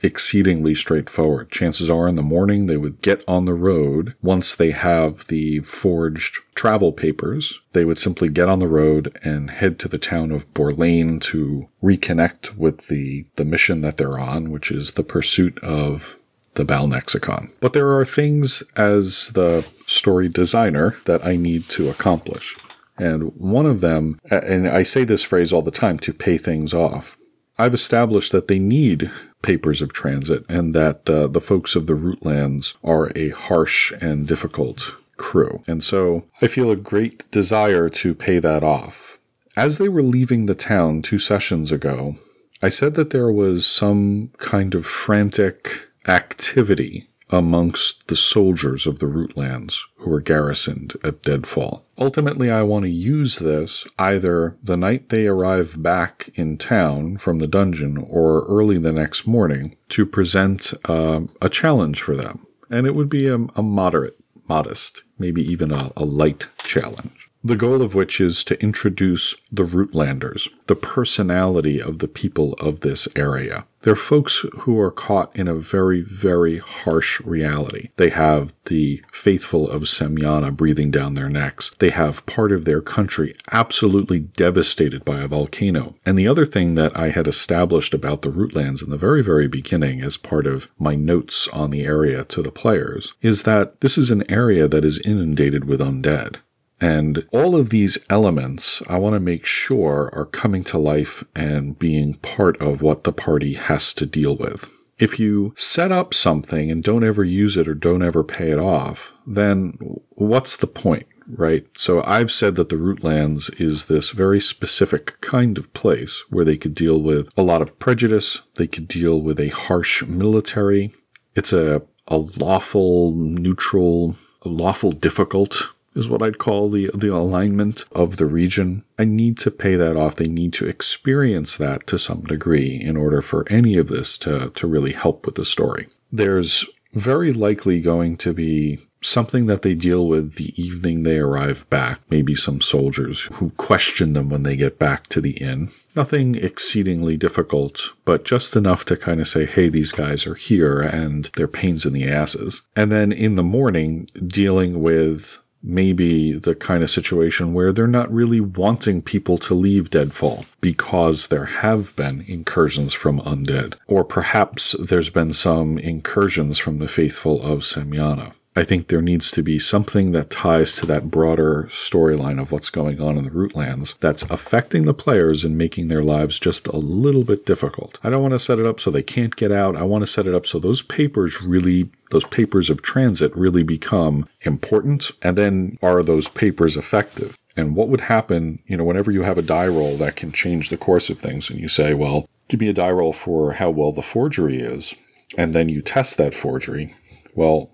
exceedingly 0.02 0.74
straightforward. 0.74 1.50
Chances 1.50 1.90
are 1.90 2.08
in 2.08 2.16
the 2.16 2.22
morning 2.22 2.66
they 2.66 2.76
would 2.76 3.02
get 3.02 3.22
on 3.28 3.44
the 3.44 3.54
road. 3.54 4.14
Once 4.22 4.54
they 4.54 4.70
have 4.70 5.26
the 5.26 5.60
forged 5.60 6.38
travel 6.54 6.92
papers, 6.92 7.60
they 7.72 7.84
would 7.84 7.98
simply 7.98 8.28
get 8.28 8.48
on 8.48 8.58
the 8.58 8.68
road 8.68 9.18
and 9.22 9.50
head 9.50 9.78
to 9.78 9.88
the 9.88 9.98
town 9.98 10.32
of 10.32 10.52
Borlane 10.54 11.20
to 11.22 11.68
reconnect 11.82 12.56
with 12.56 12.88
the, 12.88 13.26
the 13.36 13.44
mission 13.44 13.82
that 13.82 13.96
they're 13.98 14.18
on, 14.18 14.50
which 14.50 14.70
is 14.70 14.92
the 14.92 15.04
pursuit 15.04 15.58
of 15.62 16.19
the 16.54 16.64
Balnexicon. 16.64 17.50
But 17.60 17.72
there 17.72 17.96
are 17.96 18.04
things 18.04 18.62
as 18.76 19.28
the 19.28 19.68
story 19.86 20.28
designer 20.28 20.96
that 21.04 21.24
I 21.24 21.36
need 21.36 21.68
to 21.70 21.88
accomplish. 21.88 22.56
And 22.98 23.34
one 23.36 23.66
of 23.66 23.80
them, 23.80 24.20
and 24.30 24.68
I 24.68 24.82
say 24.82 25.04
this 25.04 25.22
phrase 25.22 25.52
all 25.52 25.62
the 25.62 25.70
time 25.70 25.98
to 26.00 26.12
pay 26.12 26.36
things 26.36 26.74
off. 26.74 27.16
I've 27.58 27.74
established 27.74 28.32
that 28.32 28.48
they 28.48 28.58
need 28.58 29.10
papers 29.42 29.82
of 29.82 29.92
transit 29.92 30.44
and 30.48 30.74
that 30.74 31.08
uh, 31.08 31.26
the 31.26 31.40
folks 31.40 31.74
of 31.74 31.86
the 31.86 31.94
Rootlands 31.94 32.74
are 32.82 33.10
a 33.16 33.30
harsh 33.30 33.92
and 34.00 34.26
difficult 34.26 34.94
crew. 35.16 35.62
And 35.66 35.84
so 35.84 36.24
I 36.40 36.48
feel 36.48 36.70
a 36.70 36.76
great 36.76 37.30
desire 37.30 37.88
to 37.90 38.14
pay 38.14 38.38
that 38.38 38.62
off. 38.64 39.18
As 39.56 39.78
they 39.78 39.88
were 39.88 40.02
leaving 40.02 40.46
the 40.46 40.54
town 40.54 41.02
two 41.02 41.18
sessions 41.18 41.70
ago, 41.70 42.16
I 42.62 42.68
said 42.70 42.94
that 42.94 43.10
there 43.10 43.30
was 43.30 43.66
some 43.66 44.30
kind 44.38 44.74
of 44.74 44.86
frantic 44.86 45.89
activity 46.06 47.08
amongst 47.32 48.08
the 48.08 48.16
soldiers 48.16 48.86
of 48.86 48.98
the 48.98 49.06
Rootlands 49.06 49.78
who 49.98 50.10
were 50.10 50.20
garrisoned 50.20 50.94
at 51.04 51.22
Deadfall. 51.22 51.84
Ultimately, 51.96 52.50
I 52.50 52.62
want 52.62 52.84
to 52.84 52.90
use 52.90 53.38
this 53.38 53.86
either 53.98 54.56
the 54.62 54.76
night 54.76 55.10
they 55.10 55.26
arrive 55.26 55.80
back 55.80 56.30
in 56.34 56.58
town 56.58 57.18
from 57.18 57.38
the 57.38 57.46
dungeon 57.46 58.04
or 58.08 58.44
early 58.46 58.78
the 58.78 58.92
next 58.92 59.26
morning 59.26 59.76
to 59.90 60.06
present 60.06 60.72
uh, 60.86 61.20
a 61.40 61.48
challenge 61.48 62.02
for 62.02 62.16
them. 62.16 62.46
And 62.68 62.86
it 62.86 62.94
would 62.94 63.08
be 63.08 63.28
a, 63.28 63.36
a 63.54 63.62
moderate, 63.62 64.16
modest, 64.48 65.02
maybe 65.18 65.42
even 65.42 65.70
a, 65.72 65.92
a 65.96 66.04
light 66.04 66.48
challenge 66.58 67.19
the 67.42 67.56
goal 67.56 67.80
of 67.80 67.94
which 67.94 68.20
is 68.20 68.44
to 68.44 68.62
introduce 68.62 69.34
the 69.50 69.64
Rootlanders, 69.64 70.48
the 70.66 70.76
personality 70.76 71.80
of 71.80 71.98
the 71.98 72.08
people 72.08 72.52
of 72.54 72.80
this 72.80 73.08
area. 73.16 73.66
They're 73.82 73.96
folks 73.96 74.44
who 74.60 74.78
are 74.78 74.90
caught 74.90 75.34
in 75.34 75.48
a 75.48 75.54
very, 75.54 76.02
very 76.02 76.58
harsh 76.58 77.18
reality. 77.22 77.88
They 77.96 78.10
have 78.10 78.52
the 78.66 79.02
faithful 79.10 79.70
of 79.70 79.84
Semyana 79.84 80.54
breathing 80.54 80.90
down 80.90 81.14
their 81.14 81.30
necks. 81.30 81.70
They 81.78 81.88
have 81.88 82.26
part 82.26 82.52
of 82.52 82.66
their 82.66 82.82
country 82.82 83.34
absolutely 83.50 84.18
devastated 84.18 85.02
by 85.02 85.20
a 85.20 85.28
volcano. 85.28 85.94
And 86.04 86.18
the 86.18 86.28
other 86.28 86.44
thing 86.44 86.74
that 86.74 86.94
I 86.94 87.08
had 87.08 87.26
established 87.26 87.94
about 87.94 88.20
the 88.20 88.30
Rootlands 88.30 88.82
in 88.82 88.90
the 88.90 88.98
very, 88.98 89.22
very 89.22 89.48
beginning 89.48 90.02
as 90.02 90.18
part 90.18 90.46
of 90.46 90.70
my 90.78 90.94
notes 90.94 91.48
on 91.48 91.70
the 91.70 91.84
area 91.84 92.22
to 92.24 92.42
the 92.42 92.52
players 92.52 93.14
is 93.22 93.44
that 93.44 93.80
this 93.80 93.96
is 93.96 94.10
an 94.10 94.30
area 94.30 94.68
that 94.68 94.84
is 94.84 95.00
inundated 95.00 95.64
with 95.64 95.80
undead. 95.80 96.36
And 96.80 97.26
all 97.30 97.56
of 97.56 97.70
these 97.70 97.98
elements, 98.08 98.82
I 98.88 98.98
want 98.98 99.14
to 99.14 99.20
make 99.20 99.44
sure 99.44 100.10
are 100.14 100.24
coming 100.24 100.64
to 100.64 100.78
life 100.78 101.22
and 101.36 101.78
being 101.78 102.14
part 102.14 102.60
of 102.60 102.80
what 102.80 103.04
the 103.04 103.12
party 103.12 103.54
has 103.54 103.92
to 103.94 104.06
deal 104.06 104.36
with. 104.36 104.72
If 104.98 105.18
you 105.18 105.54
set 105.56 105.92
up 105.92 106.12
something 106.12 106.70
and 106.70 106.82
don't 106.82 107.04
ever 107.04 107.24
use 107.24 107.56
it 107.56 107.68
or 107.68 107.74
don't 107.74 108.02
ever 108.02 108.22
pay 108.22 108.50
it 108.50 108.58
off, 108.58 109.12
then 109.26 109.74
what's 110.10 110.56
the 110.56 110.66
point? 110.66 111.06
right? 111.36 111.66
So 111.78 112.02
I've 112.04 112.32
said 112.32 112.56
that 112.56 112.70
the 112.70 112.76
Rootlands 112.76 113.60
is 113.60 113.84
this 113.84 114.10
very 114.10 114.40
specific 114.40 115.20
kind 115.20 115.58
of 115.58 115.72
place 115.74 116.24
where 116.28 116.44
they 116.44 116.56
could 116.56 116.74
deal 116.74 117.00
with 117.00 117.30
a 117.36 117.42
lot 117.42 117.62
of 117.62 117.78
prejudice. 117.78 118.40
They 118.56 118.66
could 118.66 118.88
deal 118.88 119.20
with 119.20 119.38
a 119.38 119.48
harsh 119.48 120.02
military. 120.04 120.90
It's 121.36 121.52
a, 121.52 121.82
a 122.08 122.16
lawful, 122.16 123.12
neutral, 123.12 124.16
a 124.42 124.48
lawful, 124.48 124.92
difficult 124.92 125.68
is 125.94 126.08
what 126.08 126.22
I'd 126.22 126.38
call 126.38 126.70
the, 126.70 126.90
the 126.94 127.12
alignment 127.12 127.84
of 127.92 128.16
the 128.16 128.26
region. 128.26 128.84
I 128.98 129.04
need 129.04 129.38
to 129.38 129.50
pay 129.50 129.76
that 129.76 129.96
off. 129.96 130.16
They 130.16 130.28
need 130.28 130.52
to 130.54 130.66
experience 130.66 131.56
that 131.56 131.86
to 131.88 131.98
some 131.98 132.22
degree 132.22 132.80
in 132.80 132.96
order 132.96 133.20
for 133.20 133.44
any 133.50 133.76
of 133.76 133.88
this 133.88 134.16
to, 134.18 134.50
to 134.50 134.66
really 134.66 134.92
help 134.92 135.26
with 135.26 135.34
the 135.34 135.44
story. 135.44 135.88
There's 136.12 136.64
very 136.92 137.32
likely 137.32 137.80
going 137.80 138.16
to 138.16 138.32
be 138.32 138.78
something 139.02 139.46
that 139.46 139.62
they 139.62 139.74
deal 139.74 140.06
with 140.06 140.34
the 140.34 140.52
evening 140.60 141.02
they 141.02 141.18
arrive 141.18 141.68
back. 141.70 142.00
Maybe 142.10 142.34
some 142.34 142.60
soldiers 142.60 143.28
who 143.34 143.50
question 143.50 144.12
them 144.12 144.28
when 144.28 144.42
they 144.42 144.56
get 144.56 144.78
back 144.78 145.06
to 145.08 145.20
the 145.20 145.36
inn. 145.38 145.70
Nothing 145.94 146.34
exceedingly 146.34 147.16
difficult, 147.16 147.92
but 148.04 148.24
just 148.24 148.56
enough 148.56 148.84
to 148.86 148.96
kind 148.96 149.20
of 149.20 149.28
say, 149.28 149.46
hey, 149.46 149.68
these 149.68 149.92
guys 149.92 150.26
are 150.26 150.34
here 150.34 150.80
and 150.80 151.30
they're 151.36 151.48
pains 151.48 151.86
in 151.86 151.92
the 151.92 152.08
asses. 152.08 152.62
And 152.76 152.90
then 152.90 153.12
in 153.12 153.36
the 153.36 153.42
morning, 153.42 154.08
dealing 154.26 154.82
with 154.82 155.38
maybe 155.62 156.32
the 156.32 156.54
kind 156.54 156.82
of 156.82 156.90
situation 156.90 157.52
where 157.52 157.72
they're 157.72 157.86
not 157.86 158.12
really 158.12 158.40
wanting 158.40 159.02
people 159.02 159.38
to 159.38 159.54
leave 159.54 159.90
Deadfall 159.90 160.44
because 160.60 161.26
there 161.26 161.44
have 161.44 161.94
been 161.96 162.24
incursions 162.26 162.94
from 162.94 163.20
undead, 163.20 163.74
or 163.86 164.04
perhaps 164.04 164.74
there's 164.80 165.10
been 165.10 165.32
some 165.32 165.78
incursions 165.78 166.58
from 166.58 166.78
the 166.78 166.88
faithful 166.88 167.42
of 167.42 167.60
Semyana. 167.60 168.32
I 168.56 168.64
think 168.64 168.88
there 168.88 169.00
needs 169.00 169.30
to 169.32 169.44
be 169.44 169.60
something 169.60 170.10
that 170.10 170.30
ties 170.30 170.74
to 170.76 170.86
that 170.86 171.08
broader 171.08 171.68
storyline 171.70 172.40
of 172.40 172.50
what's 172.50 172.68
going 172.68 173.00
on 173.00 173.16
in 173.16 173.24
the 173.24 173.30
Rootlands 173.30 173.96
that's 174.00 174.24
affecting 174.24 174.82
the 174.82 174.94
players 174.94 175.44
and 175.44 175.56
making 175.56 175.86
their 175.86 176.02
lives 176.02 176.40
just 176.40 176.66
a 176.66 176.76
little 176.76 177.22
bit 177.22 177.46
difficult. 177.46 178.00
I 178.02 178.10
don't 178.10 178.22
want 178.22 178.32
to 178.32 178.40
set 178.40 178.58
it 178.58 178.66
up 178.66 178.80
so 178.80 178.90
they 178.90 179.04
can't 179.04 179.36
get 179.36 179.52
out. 179.52 179.76
I 179.76 179.84
want 179.84 180.02
to 180.02 180.06
set 180.06 180.26
it 180.26 180.34
up 180.34 180.46
so 180.46 180.58
those 180.58 180.82
papers 180.82 181.40
really, 181.40 181.90
those 182.10 182.24
papers 182.24 182.68
of 182.70 182.82
transit 182.82 183.34
really 183.36 183.62
become 183.62 184.28
important. 184.42 185.12
And 185.22 185.38
then 185.38 185.78
are 185.80 186.02
those 186.02 186.26
papers 186.28 186.76
effective? 186.76 187.38
And 187.56 187.76
what 187.76 187.88
would 187.88 188.00
happen, 188.00 188.60
you 188.66 188.76
know, 188.76 188.84
whenever 188.84 189.12
you 189.12 189.22
have 189.22 189.38
a 189.38 189.42
die 189.42 189.68
roll 189.68 189.96
that 189.98 190.16
can 190.16 190.32
change 190.32 190.70
the 190.70 190.76
course 190.76 191.08
of 191.08 191.20
things 191.20 191.50
and 191.50 191.60
you 191.60 191.68
say, 191.68 191.94
well, 191.94 192.28
give 192.48 192.58
me 192.58 192.68
a 192.68 192.72
die 192.72 192.90
roll 192.90 193.12
for 193.12 193.52
how 193.52 193.70
well 193.70 193.92
the 193.92 194.02
forgery 194.02 194.58
is, 194.58 194.94
and 195.38 195.54
then 195.54 195.68
you 195.68 195.82
test 195.82 196.16
that 196.16 196.34
forgery. 196.34 196.94
Well, 197.34 197.70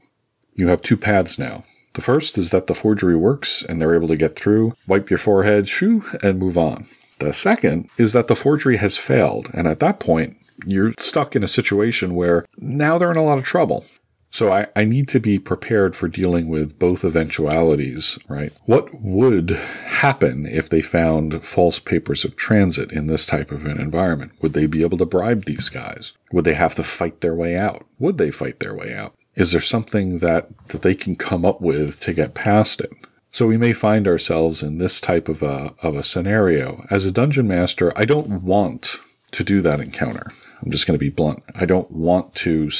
you 0.56 0.68
have 0.68 0.82
two 0.82 0.96
paths 0.96 1.38
now. 1.38 1.64
The 1.94 2.02
first 2.02 2.36
is 2.36 2.50
that 2.50 2.66
the 2.66 2.74
forgery 2.74 3.16
works 3.16 3.62
and 3.62 3.80
they're 3.80 3.94
able 3.94 4.08
to 4.08 4.16
get 4.16 4.36
through, 4.36 4.74
wipe 4.86 5.08
your 5.08 5.18
forehead, 5.18 5.68
shoo, 5.68 6.02
and 6.22 6.38
move 6.38 6.58
on. 6.58 6.86
The 7.18 7.32
second 7.32 7.88
is 7.96 8.12
that 8.12 8.26
the 8.26 8.36
forgery 8.36 8.76
has 8.76 8.98
failed, 8.98 9.48
and 9.54 9.66
at 9.66 9.80
that 9.80 10.00
point, 10.00 10.36
you're 10.66 10.92
stuck 10.98 11.34
in 11.34 11.42
a 11.42 11.48
situation 11.48 12.14
where 12.14 12.44
now 12.58 12.98
they're 12.98 13.10
in 13.10 13.16
a 13.16 13.24
lot 13.24 13.38
of 13.38 13.44
trouble. 13.44 13.84
So 14.30 14.52
I, 14.52 14.66
I, 14.76 14.84
need 14.84 15.08
to 15.08 15.20
be 15.20 15.38
prepared 15.38 15.96
for 15.96 16.08
dealing 16.08 16.48
with 16.48 16.78
both 16.78 17.06
eventualities, 17.06 18.18
right? 18.28 18.52
What 18.66 19.00
would 19.00 19.50
happen 19.50 20.44
if 20.44 20.68
they 20.68 20.82
found 20.82 21.42
false 21.42 21.78
papers 21.78 22.22
of 22.22 22.36
transit 22.36 22.92
in 22.92 23.06
this 23.06 23.24
type 23.24 23.50
of 23.50 23.64
an 23.64 23.80
environment? 23.80 24.32
Would 24.42 24.52
they 24.52 24.66
be 24.66 24.82
able 24.82 24.98
to 24.98 25.06
bribe 25.06 25.46
these 25.46 25.70
guys? 25.70 26.12
Would 26.32 26.44
they 26.44 26.52
have 26.52 26.74
to 26.74 26.82
fight 26.82 27.22
their 27.22 27.34
way 27.34 27.56
out? 27.56 27.86
Would 27.98 28.18
they 28.18 28.30
fight 28.30 28.60
their 28.60 28.74
way 28.74 28.92
out? 28.92 29.14
Is 29.36 29.52
there 29.52 29.60
something 29.60 30.18
that, 30.18 30.48
that 30.68 30.82
they 30.82 30.94
can 30.94 31.14
come 31.14 31.44
up 31.44 31.60
with 31.60 32.00
to 32.00 32.14
get 32.14 32.34
past 32.34 32.80
it? 32.80 32.90
So 33.30 33.46
we 33.46 33.58
may 33.58 33.74
find 33.74 34.08
ourselves 34.08 34.62
in 34.62 34.78
this 34.78 34.98
type 34.98 35.28
of 35.28 35.42
a, 35.42 35.74
of 35.82 35.94
a 35.94 36.02
scenario. 36.02 36.86
As 36.90 37.04
a 37.04 37.12
dungeon 37.12 37.46
master, 37.46 37.92
I 37.94 38.06
don't 38.06 38.42
want 38.42 38.96
to 39.32 39.44
do 39.44 39.60
that 39.60 39.80
encounter. 39.80 40.32
I'm 40.62 40.70
just 40.70 40.86
going 40.86 40.98
to 40.98 41.04
be 41.04 41.10
blunt. 41.10 41.42
I 41.54 41.66
don't 41.66 41.90
want 41.90 42.34
to, 42.36 42.70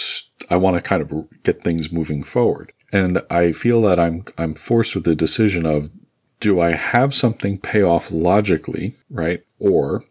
I 0.48 0.56
want 0.56 0.76
to 0.76 0.82
kind 0.82 1.02
of 1.02 1.42
get 1.42 1.60
things 1.60 1.92
moving 1.92 2.22
forward. 2.22 2.72
And 2.90 3.20
I 3.28 3.52
feel 3.52 3.82
that 3.82 4.00
I'm, 4.00 4.25
I'm 4.38 4.54
forced 4.54 4.94
with 4.94 5.04
the 5.04 5.14
decision 5.14 5.66
of, 5.66 5.90
do 6.40 6.60
I 6.60 6.70
have 6.70 7.14
something 7.14 7.58
pay 7.58 7.82
off 7.82 8.10
logically, 8.10 8.94
right? 9.10 9.42
Or 9.58 10.04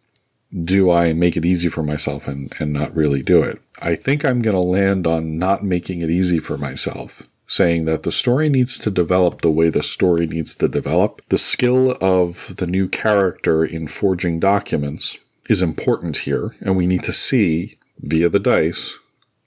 do 0.64 0.90
I 0.90 1.14
make 1.14 1.36
it 1.36 1.46
easy 1.46 1.68
for 1.68 1.84
myself 1.84 2.28
and, 2.28 2.52
and 2.60 2.72
not 2.72 2.96
really 2.96 3.22
do 3.22 3.44
it? 3.44 3.62
I 3.82 3.96
think 3.96 4.24
I'm 4.24 4.42
going 4.42 4.56
to 4.56 4.62
land 4.62 5.06
on 5.06 5.38
not 5.38 5.64
making 5.64 6.02
it 6.02 6.10
easy 6.10 6.40
for 6.40 6.58
myself, 6.58 7.24
saying 7.48 7.86
that 7.86 8.04
the 8.04 8.12
story 8.12 8.48
needs 8.50 8.80
to 8.80 8.92
develop 8.92 9.42
the 9.42 9.52
way 9.52 9.70
the 9.70 9.84
story 9.84 10.28
needs 10.28 10.56
to 10.56 10.68
develop. 10.68 11.22
The 11.28 11.38
skill 11.38 11.98
of 12.00 12.56
the 12.58 12.68
new 12.68 12.88
character 12.88 13.66
in 13.66 13.88
forging 13.88 14.40
documents 14.40 15.18
is 15.50 15.62
important 15.62 16.18
here, 16.18 16.54
and 16.62 16.78
we 16.78 16.88
need 16.88 17.04
to 17.04 17.14
see 17.14 17.78
via 18.00 18.30
the 18.30 18.40
dice 18.40 18.98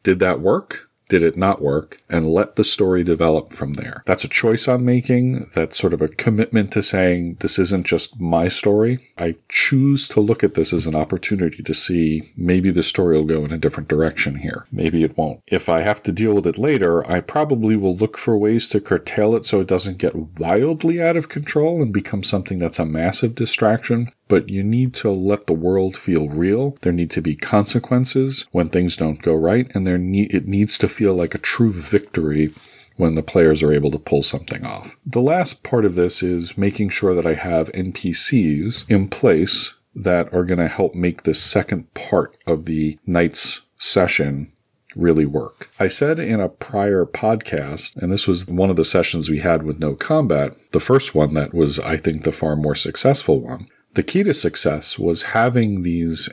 did 0.02 0.20
that 0.20 0.40
work? 0.40 0.87
Did 1.08 1.22
it 1.22 1.36
not 1.36 1.62
work, 1.62 1.98
and 2.08 2.28
let 2.28 2.56
the 2.56 2.64
story 2.64 3.02
develop 3.02 3.52
from 3.52 3.74
there. 3.74 4.02
That's 4.06 4.24
a 4.24 4.28
choice 4.28 4.68
I'm 4.68 4.84
making. 4.84 5.50
That's 5.54 5.78
sort 5.78 5.94
of 5.94 6.02
a 6.02 6.08
commitment 6.08 6.72
to 6.72 6.82
saying 6.82 7.38
this 7.40 7.58
isn't 7.58 7.86
just 7.86 8.20
my 8.20 8.48
story. 8.48 8.98
I 9.16 9.36
choose 9.48 10.06
to 10.08 10.20
look 10.20 10.44
at 10.44 10.54
this 10.54 10.72
as 10.72 10.86
an 10.86 10.94
opportunity 10.94 11.62
to 11.62 11.74
see 11.74 12.22
maybe 12.36 12.70
the 12.70 12.82
story 12.82 13.16
will 13.16 13.24
go 13.24 13.44
in 13.44 13.52
a 13.52 13.58
different 13.58 13.88
direction 13.88 14.36
here. 14.36 14.66
Maybe 14.70 15.02
it 15.02 15.16
won't. 15.16 15.40
If 15.46 15.68
I 15.68 15.80
have 15.80 16.02
to 16.04 16.12
deal 16.12 16.34
with 16.34 16.46
it 16.46 16.58
later, 16.58 17.08
I 17.10 17.20
probably 17.20 17.76
will 17.76 17.96
look 17.96 18.18
for 18.18 18.36
ways 18.36 18.68
to 18.68 18.80
curtail 18.80 19.34
it 19.34 19.46
so 19.46 19.60
it 19.60 19.68
doesn't 19.68 19.98
get 19.98 20.38
wildly 20.38 21.02
out 21.02 21.16
of 21.16 21.28
control 21.28 21.82
and 21.82 21.92
become 21.92 22.22
something 22.22 22.58
that's 22.58 22.78
a 22.78 22.84
massive 22.84 23.34
distraction 23.34 24.08
but 24.28 24.48
you 24.48 24.62
need 24.62 24.94
to 24.94 25.10
let 25.10 25.46
the 25.46 25.52
world 25.52 25.96
feel 25.96 26.28
real. 26.28 26.76
There 26.82 26.92
need 26.92 27.10
to 27.12 27.22
be 27.22 27.34
consequences 27.34 28.46
when 28.52 28.68
things 28.68 28.96
don't 28.96 29.22
go 29.22 29.34
right, 29.34 29.70
and 29.74 29.86
there 29.86 29.98
ne- 29.98 30.28
it 30.30 30.46
needs 30.46 30.78
to 30.78 30.88
feel 30.88 31.14
like 31.14 31.34
a 31.34 31.38
true 31.38 31.72
victory 31.72 32.52
when 32.96 33.14
the 33.14 33.22
players 33.22 33.62
are 33.62 33.72
able 33.72 33.90
to 33.92 33.98
pull 33.98 34.22
something 34.22 34.64
off. 34.64 34.96
The 35.06 35.22
last 35.22 35.62
part 35.62 35.84
of 35.84 35.94
this 35.94 36.22
is 36.22 36.58
making 36.58 36.90
sure 36.90 37.14
that 37.14 37.26
I 37.26 37.34
have 37.34 37.72
NPCs 37.72 38.88
in 38.88 39.08
place 39.08 39.74
that 39.94 40.32
are 40.34 40.44
going 40.44 40.58
to 40.58 40.68
help 40.68 40.94
make 40.94 41.22
this 41.22 41.42
second 41.42 41.92
part 41.94 42.36
of 42.46 42.66
the 42.66 42.98
night's 43.06 43.62
session 43.78 44.52
really 44.96 45.26
work. 45.26 45.70
I 45.78 45.88
said 45.88 46.18
in 46.18 46.40
a 46.40 46.48
prior 46.48 47.04
podcast, 47.04 47.96
and 47.96 48.10
this 48.10 48.26
was 48.26 48.46
one 48.46 48.70
of 48.70 48.76
the 48.76 48.84
sessions 48.84 49.30
we 49.30 49.38
had 49.38 49.62
with 49.62 49.78
no 49.78 49.94
combat, 49.94 50.54
the 50.72 50.80
first 50.80 51.14
one 51.14 51.34
that 51.34 51.54
was, 51.54 51.78
I 51.78 51.96
think, 51.96 52.24
the 52.24 52.32
far 52.32 52.56
more 52.56 52.74
successful 52.74 53.40
one, 53.40 53.68
the 53.98 54.04
key 54.04 54.22
to 54.22 54.32
success 54.32 54.96
was 54.96 55.34
having 55.34 55.82
these 55.82 56.28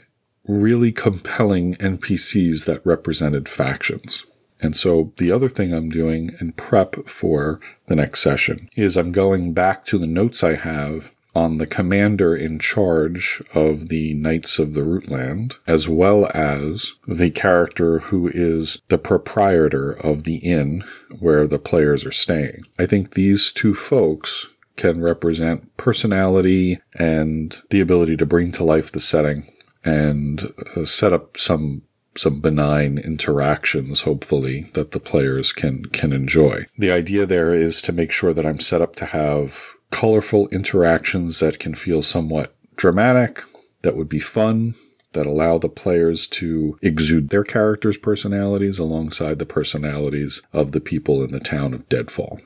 really 0.48 0.91
compelling 0.91 1.74
NPCs 1.77 2.65
that 2.65 2.86
represented 2.86 3.50
factions. 3.50 4.24
And 4.62 4.77
so 4.77 5.13
the 5.17 5.31
other 5.31 5.50
thing 5.50 5.74
I'm 5.74 5.89
doing 5.89 6.36
in 6.39 6.51
prep 6.51 7.10
for 7.10 7.60
the 7.88 7.95
next 7.95 8.22
session 8.22 8.69
is 8.75 8.95
I'm 8.95 9.12
going 9.12 9.53
back 9.53 9.84
to 9.86 9.98
the 9.98 10.05
notes 10.05 10.43
I 10.43 10.53
have 10.53 11.10
on 11.34 11.57
the 11.57 11.65
commander 11.65 12.36
in 12.36 12.60
charge 12.60 13.41
of 13.55 13.89
the 13.89 14.13
Knights 14.13 14.60
of 14.60 14.75
the 14.75 14.84
Rootland, 14.84 15.55
as 15.65 15.89
well 15.89 16.29
as 16.36 16.93
the 17.07 17.31
character 17.31 17.98
who 17.98 18.27
is 18.31 18.79
the 18.89 19.00
proprietor 19.00 19.93
of 19.93 20.24
the 20.24 20.36
inn 20.38 20.84
where 21.19 21.48
the 21.48 21.57
players 21.57 22.05
are 22.05 22.12
staying. 22.12 22.62
I 22.77 22.86
think 22.86 23.15
these 23.15 23.51
two 23.51 23.74
folks 23.74 24.45
can 24.75 25.01
represent 25.01 25.75
personality 25.77 26.79
and 26.98 27.62
the 27.70 27.79
ability 27.79 28.17
to 28.17 28.25
bring 28.25 28.51
to 28.51 28.63
life 28.63 28.91
the 28.91 29.00
setting 29.00 29.46
and 29.84 30.51
uh, 30.75 30.86
set 30.86 31.13
up 31.13 31.38
some 31.38 31.84
some 32.17 32.39
benign 32.39 32.98
interactions 32.98 34.01
hopefully 34.01 34.62
that 34.74 34.91
the 34.91 35.00
players 35.00 35.51
can 35.51 35.86
can 35.86 36.13
enjoy. 36.13 36.65
The 36.77 36.91
idea 36.91 37.25
there 37.25 37.53
is 37.53 37.82
to 37.84 37.91
make 37.91 38.12
sure 38.12 38.34
that 38.34 38.46
I'm 38.46 38.60
set 38.60 38.82
up 38.82 38.96
to 38.98 39.05
have 39.05 39.74
colorful 39.91 40.48
interactions 40.50 41.39
that 41.39 41.60
can 41.60 41.75
feel 41.75 42.01
somewhat 42.01 42.55
dramatic, 42.75 43.44
that 43.82 43.96
would 43.96 44.10
be 44.10 44.20
fun, 44.20 44.75
that 45.13 45.25
allow 45.25 45.58
the 45.58 45.70
players 45.70 46.27
to 46.27 46.77
exude 46.82 47.29
their 47.29 47.44
characters' 47.44 47.98
personalities 47.98 48.79
alongside 48.79 49.39
the 49.39 49.46
personalities 49.46 50.41
of 50.51 50.72
the 50.72 50.82
people 50.82 51.24
in 51.24 51.32
the 51.32 51.39
town 51.39 51.74
of 51.74 51.88
Deadfall 51.88 52.39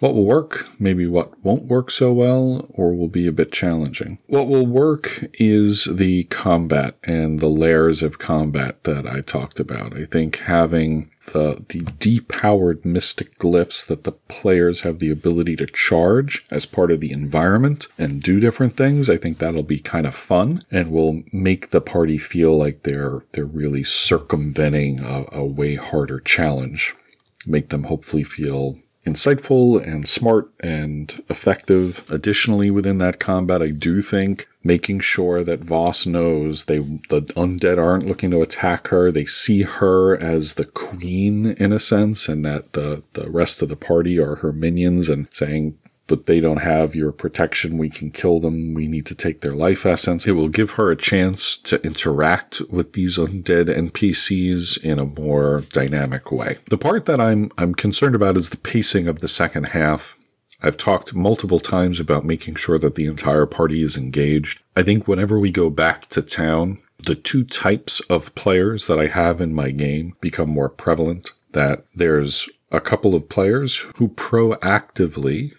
what 0.00 0.14
will 0.14 0.24
work, 0.24 0.66
maybe 0.78 1.06
what 1.06 1.42
won't 1.44 1.64
work 1.64 1.90
so 1.90 2.12
well, 2.12 2.66
or 2.70 2.94
will 2.94 3.08
be 3.08 3.26
a 3.26 3.32
bit 3.32 3.52
challenging. 3.52 4.18
What 4.26 4.48
will 4.48 4.66
work 4.66 5.26
is 5.34 5.84
the 5.84 6.24
combat 6.24 6.96
and 7.04 7.38
the 7.40 7.48
layers 7.48 8.02
of 8.02 8.18
combat 8.18 8.84
that 8.84 9.06
I 9.06 9.20
talked 9.20 9.60
about. 9.60 9.94
I 9.94 10.06
think 10.06 10.38
having 10.38 11.10
the, 11.32 11.62
the 11.68 11.80
depowered 11.80 12.84
mystic 12.84 13.36
glyphs 13.38 13.86
that 13.86 14.04
the 14.04 14.12
players 14.12 14.80
have 14.80 14.98
the 14.98 15.10
ability 15.10 15.56
to 15.56 15.66
charge 15.66 16.46
as 16.50 16.64
part 16.64 16.90
of 16.90 17.00
the 17.00 17.12
environment 17.12 17.86
and 17.98 18.22
do 18.22 18.40
different 18.40 18.76
things, 18.76 19.10
I 19.10 19.18
think 19.18 19.38
that'll 19.38 19.62
be 19.62 19.80
kind 19.80 20.06
of 20.06 20.14
fun 20.14 20.62
and 20.70 20.90
will 20.90 21.22
make 21.30 21.70
the 21.70 21.80
party 21.80 22.16
feel 22.16 22.56
like 22.56 22.82
they're 22.82 23.22
they're 23.32 23.44
really 23.44 23.84
circumventing 23.84 25.00
a, 25.00 25.26
a 25.32 25.44
way 25.44 25.74
harder 25.74 26.20
challenge. 26.20 26.94
Make 27.46 27.68
them 27.68 27.84
hopefully 27.84 28.24
feel 28.24 28.78
insightful 29.06 29.84
and 29.84 30.06
smart 30.06 30.50
and 30.60 31.22
effective. 31.28 32.04
Additionally, 32.10 32.70
within 32.70 32.98
that 32.98 33.18
combat, 33.18 33.62
I 33.62 33.70
do 33.70 34.02
think 34.02 34.48
making 34.62 35.00
sure 35.00 35.42
that 35.42 35.64
Voss 35.64 36.06
knows 36.06 36.64
they 36.64 36.78
the 36.78 37.22
undead 37.36 37.78
aren't 37.78 38.06
looking 38.06 38.30
to 38.30 38.42
attack 38.42 38.88
her. 38.88 39.10
They 39.10 39.24
see 39.24 39.62
her 39.62 40.16
as 40.18 40.54
the 40.54 40.66
queen 40.66 41.52
in 41.52 41.72
a 41.72 41.78
sense, 41.78 42.28
and 42.28 42.44
that 42.44 42.74
the 42.74 43.02
the 43.14 43.30
rest 43.30 43.62
of 43.62 43.68
the 43.68 43.76
party 43.76 44.18
are 44.18 44.36
her 44.36 44.52
minions, 44.52 45.08
and 45.08 45.28
saying 45.32 45.78
but 46.10 46.26
they 46.26 46.40
don't 46.40 46.60
have 46.60 46.96
your 46.96 47.12
protection. 47.12 47.78
We 47.78 47.88
can 47.88 48.10
kill 48.10 48.40
them. 48.40 48.74
We 48.74 48.88
need 48.88 49.06
to 49.06 49.14
take 49.14 49.42
their 49.42 49.54
life 49.54 49.86
essence. 49.86 50.26
It 50.26 50.32
will 50.32 50.48
give 50.48 50.72
her 50.72 50.90
a 50.90 50.96
chance 50.96 51.56
to 51.58 51.80
interact 51.86 52.60
with 52.68 52.94
these 52.94 53.16
undead 53.16 53.66
NPCs 53.66 54.82
in 54.82 54.98
a 54.98 55.04
more 55.04 55.62
dynamic 55.72 56.32
way. 56.32 56.56
The 56.68 56.76
part 56.76 57.06
that 57.06 57.20
I'm, 57.20 57.52
I'm 57.56 57.76
concerned 57.76 58.16
about 58.16 58.36
is 58.36 58.48
the 58.48 58.56
pacing 58.56 59.06
of 59.06 59.20
the 59.20 59.28
second 59.28 59.66
half. 59.66 60.16
I've 60.60 60.76
talked 60.76 61.14
multiple 61.14 61.60
times 61.60 62.00
about 62.00 62.24
making 62.24 62.56
sure 62.56 62.78
that 62.80 62.96
the 62.96 63.06
entire 63.06 63.46
party 63.46 63.80
is 63.80 63.96
engaged. 63.96 64.60
I 64.74 64.82
think 64.82 65.06
whenever 65.06 65.38
we 65.38 65.52
go 65.52 65.70
back 65.70 66.08
to 66.08 66.22
town, 66.22 66.78
the 67.04 67.14
two 67.14 67.44
types 67.44 68.00
of 68.10 68.34
players 68.34 68.88
that 68.88 68.98
I 68.98 69.06
have 69.06 69.40
in 69.40 69.54
my 69.54 69.70
game 69.70 70.16
become 70.20 70.50
more 70.50 70.68
prevalent. 70.68 71.30
That 71.52 71.84
there's 71.94 72.48
a 72.72 72.80
couple 72.80 73.14
of 73.14 73.28
players 73.28 73.76
who 73.96 74.08
proactively 74.08 75.52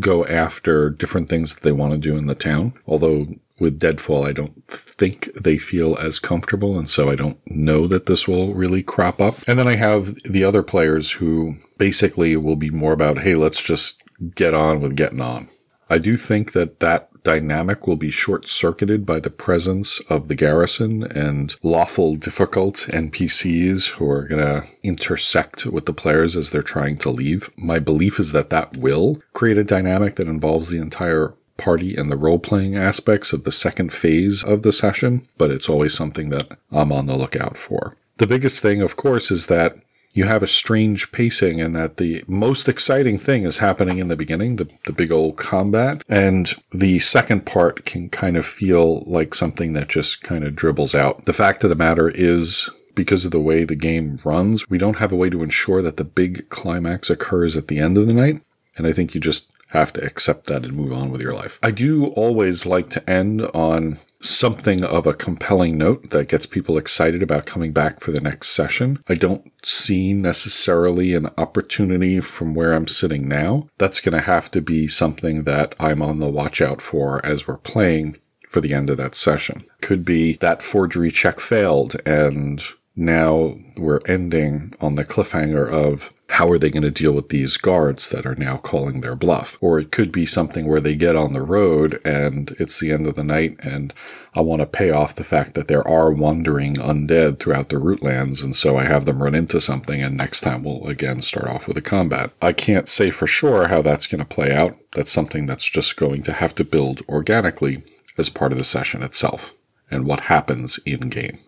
go 0.00 0.24
after 0.26 0.90
different 0.90 1.28
things 1.28 1.54
that 1.54 1.62
they 1.62 1.72
want 1.72 1.92
to 1.92 1.98
do 1.98 2.16
in 2.16 2.26
the 2.26 2.34
town. 2.34 2.72
Although 2.86 3.26
with 3.60 3.78
Deadfall, 3.78 4.26
I 4.26 4.32
don't 4.32 4.66
think 4.66 5.32
they 5.34 5.58
feel 5.58 5.96
as 5.98 6.18
comfortable, 6.18 6.78
and 6.78 6.88
so 6.88 7.10
I 7.10 7.14
don't 7.14 7.38
know 7.46 7.86
that 7.86 8.06
this 8.06 8.26
will 8.26 8.54
really 8.54 8.82
crop 8.82 9.20
up. 9.20 9.36
And 9.46 9.58
then 9.58 9.68
I 9.68 9.76
have 9.76 10.14
the 10.24 10.44
other 10.44 10.62
players 10.62 11.12
who 11.12 11.56
basically 11.78 12.36
will 12.36 12.56
be 12.56 12.70
more 12.70 12.92
about, 12.92 13.18
hey, 13.18 13.34
let's 13.34 13.62
just 13.62 14.02
get 14.34 14.54
on 14.54 14.80
with 14.80 14.96
getting 14.96 15.20
on. 15.20 15.48
I 15.88 15.98
do 15.98 16.16
think 16.16 16.52
that 16.52 16.80
that 16.80 17.10
dynamic 17.24 17.86
will 17.86 17.96
be 17.96 18.10
short 18.10 18.48
circuited 18.48 19.06
by 19.06 19.20
the 19.20 19.30
presence 19.30 20.00
of 20.08 20.28
the 20.28 20.34
garrison 20.34 21.04
and 21.04 21.56
lawful 21.62 22.16
difficult 22.16 22.86
NPCs 22.90 23.90
who 23.90 24.10
are 24.10 24.26
going 24.26 24.44
to 24.44 24.66
intersect 24.82 25.66
with 25.66 25.86
the 25.86 25.92
players 25.92 26.36
as 26.36 26.50
they're 26.50 26.62
trying 26.62 26.96
to 26.98 27.10
leave. 27.10 27.50
My 27.56 27.78
belief 27.78 28.18
is 28.18 28.32
that 28.32 28.50
that 28.50 28.76
will 28.76 29.22
create 29.32 29.58
a 29.58 29.64
dynamic 29.64 30.16
that 30.16 30.28
involves 30.28 30.68
the 30.68 30.78
entire 30.78 31.34
party 31.56 31.94
and 31.96 32.10
the 32.10 32.16
role 32.16 32.38
playing 32.38 32.76
aspects 32.76 33.32
of 33.32 33.44
the 33.44 33.52
second 33.52 33.92
phase 33.92 34.42
of 34.42 34.62
the 34.62 34.72
session, 34.72 35.28
but 35.38 35.50
it's 35.50 35.68
always 35.68 35.94
something 35.94 36.30
that 36.30 36.58
I'm 36.70 36.90
on 36.90 37.06
the 37.06 37.16
lookout 37.16 37.56
for. 37.56 37.94
The 38.18 38.26
biggest 38.26 38.60
thing, 38.60 38.80
of 38.82 38.96
course, 38.96 39.30
is 39.30 39.46
that 39.46 39.76
you 40.12 40.24
have 40.24 40.42
a 40.42 40.46
strange 40.46 41.10
pacing 41.12 41.60
and 41.60 41.74
that 41.74 41.96
the 41.96 42.22
most 42.26 42.68
exciting 42.68 43.18
thing 43.18 43.44
is 43.44 43.58
happening 43.58 43.98
in 43.98 44.08
the 44.08 44.16
beginning, 44.16 44.56
the, 44.56 44.70
the 44.84 44.92
big 44.92 45.10
old 45.10 45.36
combat. 45.36 46.02
And 46.08 46.52
the 46.70 46.98
second 46.98 47.46
part 47.46 47.84
can 47.84 48.10
kind 48.10 48.36
of 48.36 48.44
feel 48.44 49.00
like 49.06 49.34
something 49.34 49.72
that 49.72 49.88
just 49.88 50.22
kind 50.22 50.44
of 50.44 50.54
dribbles 50.54 50.94
out. 50.94 51.24
The 51.24 51.32
fact 51.32 51.64
of 51.64 51.70
the 51.70 51.76
matter 51.76 52.08
is, 52.08 52.68
because 52.94 53.24
of 53.24 53.30
the 53.30 53.40
way 53.40 53.64
the 53.64 53.74
game 53.74 54.20
runs, 54.22 54.68
we 54.68 54.76
don't 54.76 54.98
have 54.98 55.12
a 55.12 55.16
way 55.16 55.30
to 55.30 55.42
ensure 55.42 55.80
that 55.80 55.96
the 55.96 56.04
big 56.04 56.48
climax 56.50 57.08
occurs 57.08 57.56
at 57.56 57.68
the 57.68 57.78
end 57.78 57.96
of 57.96 58.06
the 58.06 58.12
night. 58.12 58.42
And 58.76 58.86
I 58.86 58.92
think 58.92 59.14
you 59.14 59.20
just 59.20 59.50
have 59.70 59.92
to 59.94 60.04
accept 60.04 60.46
that 60.46 60.64
and 60.64 60.74
move 60.74 60.92
on 60.92 61.10
with 61.10 61.22
your 61.22 61.32
life. 61.32 61.58
I 61.62 61.70
do 61.70 62.08
always 62.08 62.66
like 62.66 62.90
to 62.90 63.10
end 63.10 63.42
on 63.54 63.98
something 64.24 64.84
of 64.84 65.06
a 65.06 65.14
compelling 65.14 65.76
note 65.76 66.10
that 66.10 66.28
gets 66.28 66.46
people 66.46 66.78
excited 66.78 67.22
about 67.22 67.46
coming 67.46 67.72
back 67.72 68.00
for 68.00 68.12
the 68.12 68.20
next 68.20 68.48
session. 68.48 69.02
I 69.08 69.14
don't 69.14 69.50
see 69.64 70.12
necessarily 70.12 71.14
an 71.14 71.28
opportunity 71.38 72.20
from 72.20 72.54
where 72.54 72.72
I'm 72.72 72.88
sitting 72.88 73.28
now. 73.28 73.68
That's 73.78 74.00
going 74.00 74.14
to 74.14 74.20
have 74.20 74.50
to 74.52 74.60
be 74.60 74.88
something 74.88 75.44
that 75.44 75.74
I'm 75.78 76.02
on 76.02 76.18
the 76.18 76.28
watch 76.28 76.60
out 76.60 76.80
for 76.80 77.24
as 77.24 77.46
we're 77.46 77.58
playing 77.58 78.18
for 78.48 78.60
the 78.60 78.74
end 78.74 78.90
of 78.90 78.98
that 78.98 79.14
session. 79.14 79.64
Could 79.80 80.04
be 80.04 80.34
that 80.34 80.62
forgery 80.62 81.10
check 81.10 81.40
failed 81.40 81.96
and 82.06 82.62
now 82.94 83.56
we're 83.76 84.00
ending 84.06 84.74
on 84.80 84.96
the 84.96 85.04
cliffhanger 85.04 85.68
of 85.68 86.12
how 86.32 86.48
are 86.48 86.58
they 86.58 86.70
going 86.70 86.82
to 86.82 86.90
deal 86.90 87.12
with 87.12 87.28
these 87.28 87.58
guards 87.58 88.08
that 88.08 88.24
are 88.24 88.34
now 88.34 88.56
calling 88.56 89.02
their 89.02 89.14
bluff? 89.14 89.58
Or 89.60 89.78
it 89.78 89.92
could 89.92 90.10
be 90.10 90.24
something 90.24 90.66
where 90.66 90.80
they 90.80 90.96
get 90.96 91.14
on 91.14 91.34
the 91.34 91.42
road 91.42 92.00
and 92.06 92.56
it's 92.58 92.80
the 92.80 92.90
end 92.90 93.06
of 93.06 93.16
the 93.16 93.22
night 93.22 93.56
and 93.62 93.92
I 94.34 94.40
want 94.40 94.60
to 94.60 94.66
pay 94.66 94.90
off 94.90 95.14
the 95.14 95.24
fact 95.24 95.54
that 95.54 95.66
there 95.66 95.86
are 95.86 96.10
wandering 96.10 96.76
undead 96.76 97.38
throughout 97.38 97.68
the 97.68 97.76
rootlands 97.76 98.42
and 98.42 98.56
so 98.56 98.78
I 98.78 98.84
have 98.84 99.04
them 99.04 99.22
run 99.22 99.34
into 99.34 99.60
something 99.60 100.02
and 100.02 100.16
next 100.16 100.40
time 100.40 100.64
we'll 100.64 100.86
again 100.86 101.20
start 101.20 101.48
off 101.48 101.68
with 101.68 101.76
a 101.76 101.82
combat. 101.82 102.30
I 102.40 102.54
can't 102.54 102.88
say 102.88 103.10
for 103.10 103.26
sure 103.26 103.68
how 103.68 103.82
that's 103.82 104.06
going 104.06 104.20
to 104.20 104.24
play 104.24 104.54
out. 104.54 104.78
That's 104.92 105.12
something 105.12 105.44
that's 105.44 105.68
just 105.68 105.96
going 105.96 106.22
to 106.22 106.32
have 106.32 106.54
to 106.54 106.64
build 106.64 107.02
organically 107.10 107.82
as 108.16 108.30
part 108.30 108.52
of 108.52 108.58
the 108.58 108.64
session 108.64 109.02
itself 109.02 109.52
and 109.90 110.06
what 110.06 110.20
happens 110.20 110.78
in 110.86 111.10
game. 111.10 111.38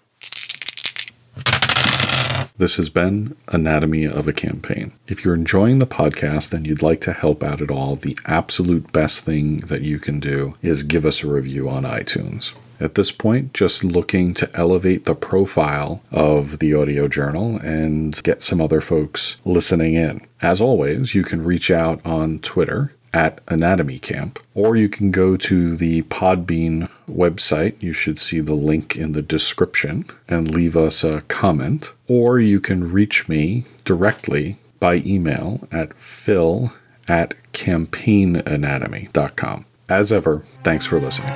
This 2.56 2.76
has 2.76 2.88
been 2.88 3.34
Anatomy 3.48 4.04
of 4.04 4.28
a 4.28 4.32
Campaign. 4.32 4.92
If 5.08 5.24
you're 5.24 5.34
enjoying 5.34 5.80
the 5.80 5.88
podcast 5.88 6.52
and 6.52 6.64
you'd 6.64 6.82
like 6.82 7.00
to 7.00 7.12
help 7.12 7.42
out 7.42 7.60
at 7.60 7.68
all, 7.68 7.96
the 7.96 8.16
absolute 8.26 8.92
best 8.92 9.24
thing 9.24 9.56
that 9.56 9.82
you 9.82 9.98
can 9.98 10.20
do 10.20 10.54
is 10.62 10.84
give 10.84 11.04
us 11.04 11.24
a 11.24 11.26
review 11.26 11.68
on 11.68 11.82
iTunes. 11.82 12.52
At 12.78 12.94
this 12.94 13.10
point, 13.10 13.54
just 13.54 13.82
looking 13.82 14.34
to 14.34 14.48
elevate 14.54 15.04
the 15.04 15.16
profile 15.16 16.00
of 16.12 16.60
the 16.60 16.72
audio 16.74 17.08
journal 17.08 17.56
and 17.56 18.22
get 18.22 18.40
some 18.40 18.60
other 18.60 18.80
folks 18.80 19.38
listening 19.44 19.94
in. 19.94 20.20
As 20.40 20.60
always, 20.60 21.12
you 21.12 21.24
can 21.24 21.42
reach 21.42 21.72
out 21.72 22.00
on 22.06 22.38
Twitter 22.38 22.94
at 23.14 23.40
Anatomy 23.46 24.00
Camp, 24.00 24.40
or 24.54 24.74
you 24.74 24.88
can 24.88 25.12
go 25.12 25.36
to 25.36 25.76
the 25.76 26.02
Podbean 26.02 26.90
website. 27.06 27.80
You 27.82 27.92
should 27.92 28.18
see 28.18 28.40
the 28.40 28.54
link 28.54 28.96
in 28.96 29.12
the 29.12 29.22
description 29.22 30.04
and 30.28 30.52
leave 30.52 30.76
us 30.76 31.04
a 31.04 31.20
comment, 31.22 31.92
or 32.08 32.40
you 32.40 32.58
can 32.60 32.90
reach 32.90 33.28
me 33.28 33.66
directly 33.84 34.56
by 34.80 34.96
email 35.06 35.68
at 35.70 35.94
phil 35.94 36.72
at 37.06 37.34
campaignanatomy.com. 37.52 39.64
As 39.88 40.10
ever, 40.10 40.40
thanks 40.64 40.86
for 40.86 40.98
listening. 40.98 41.32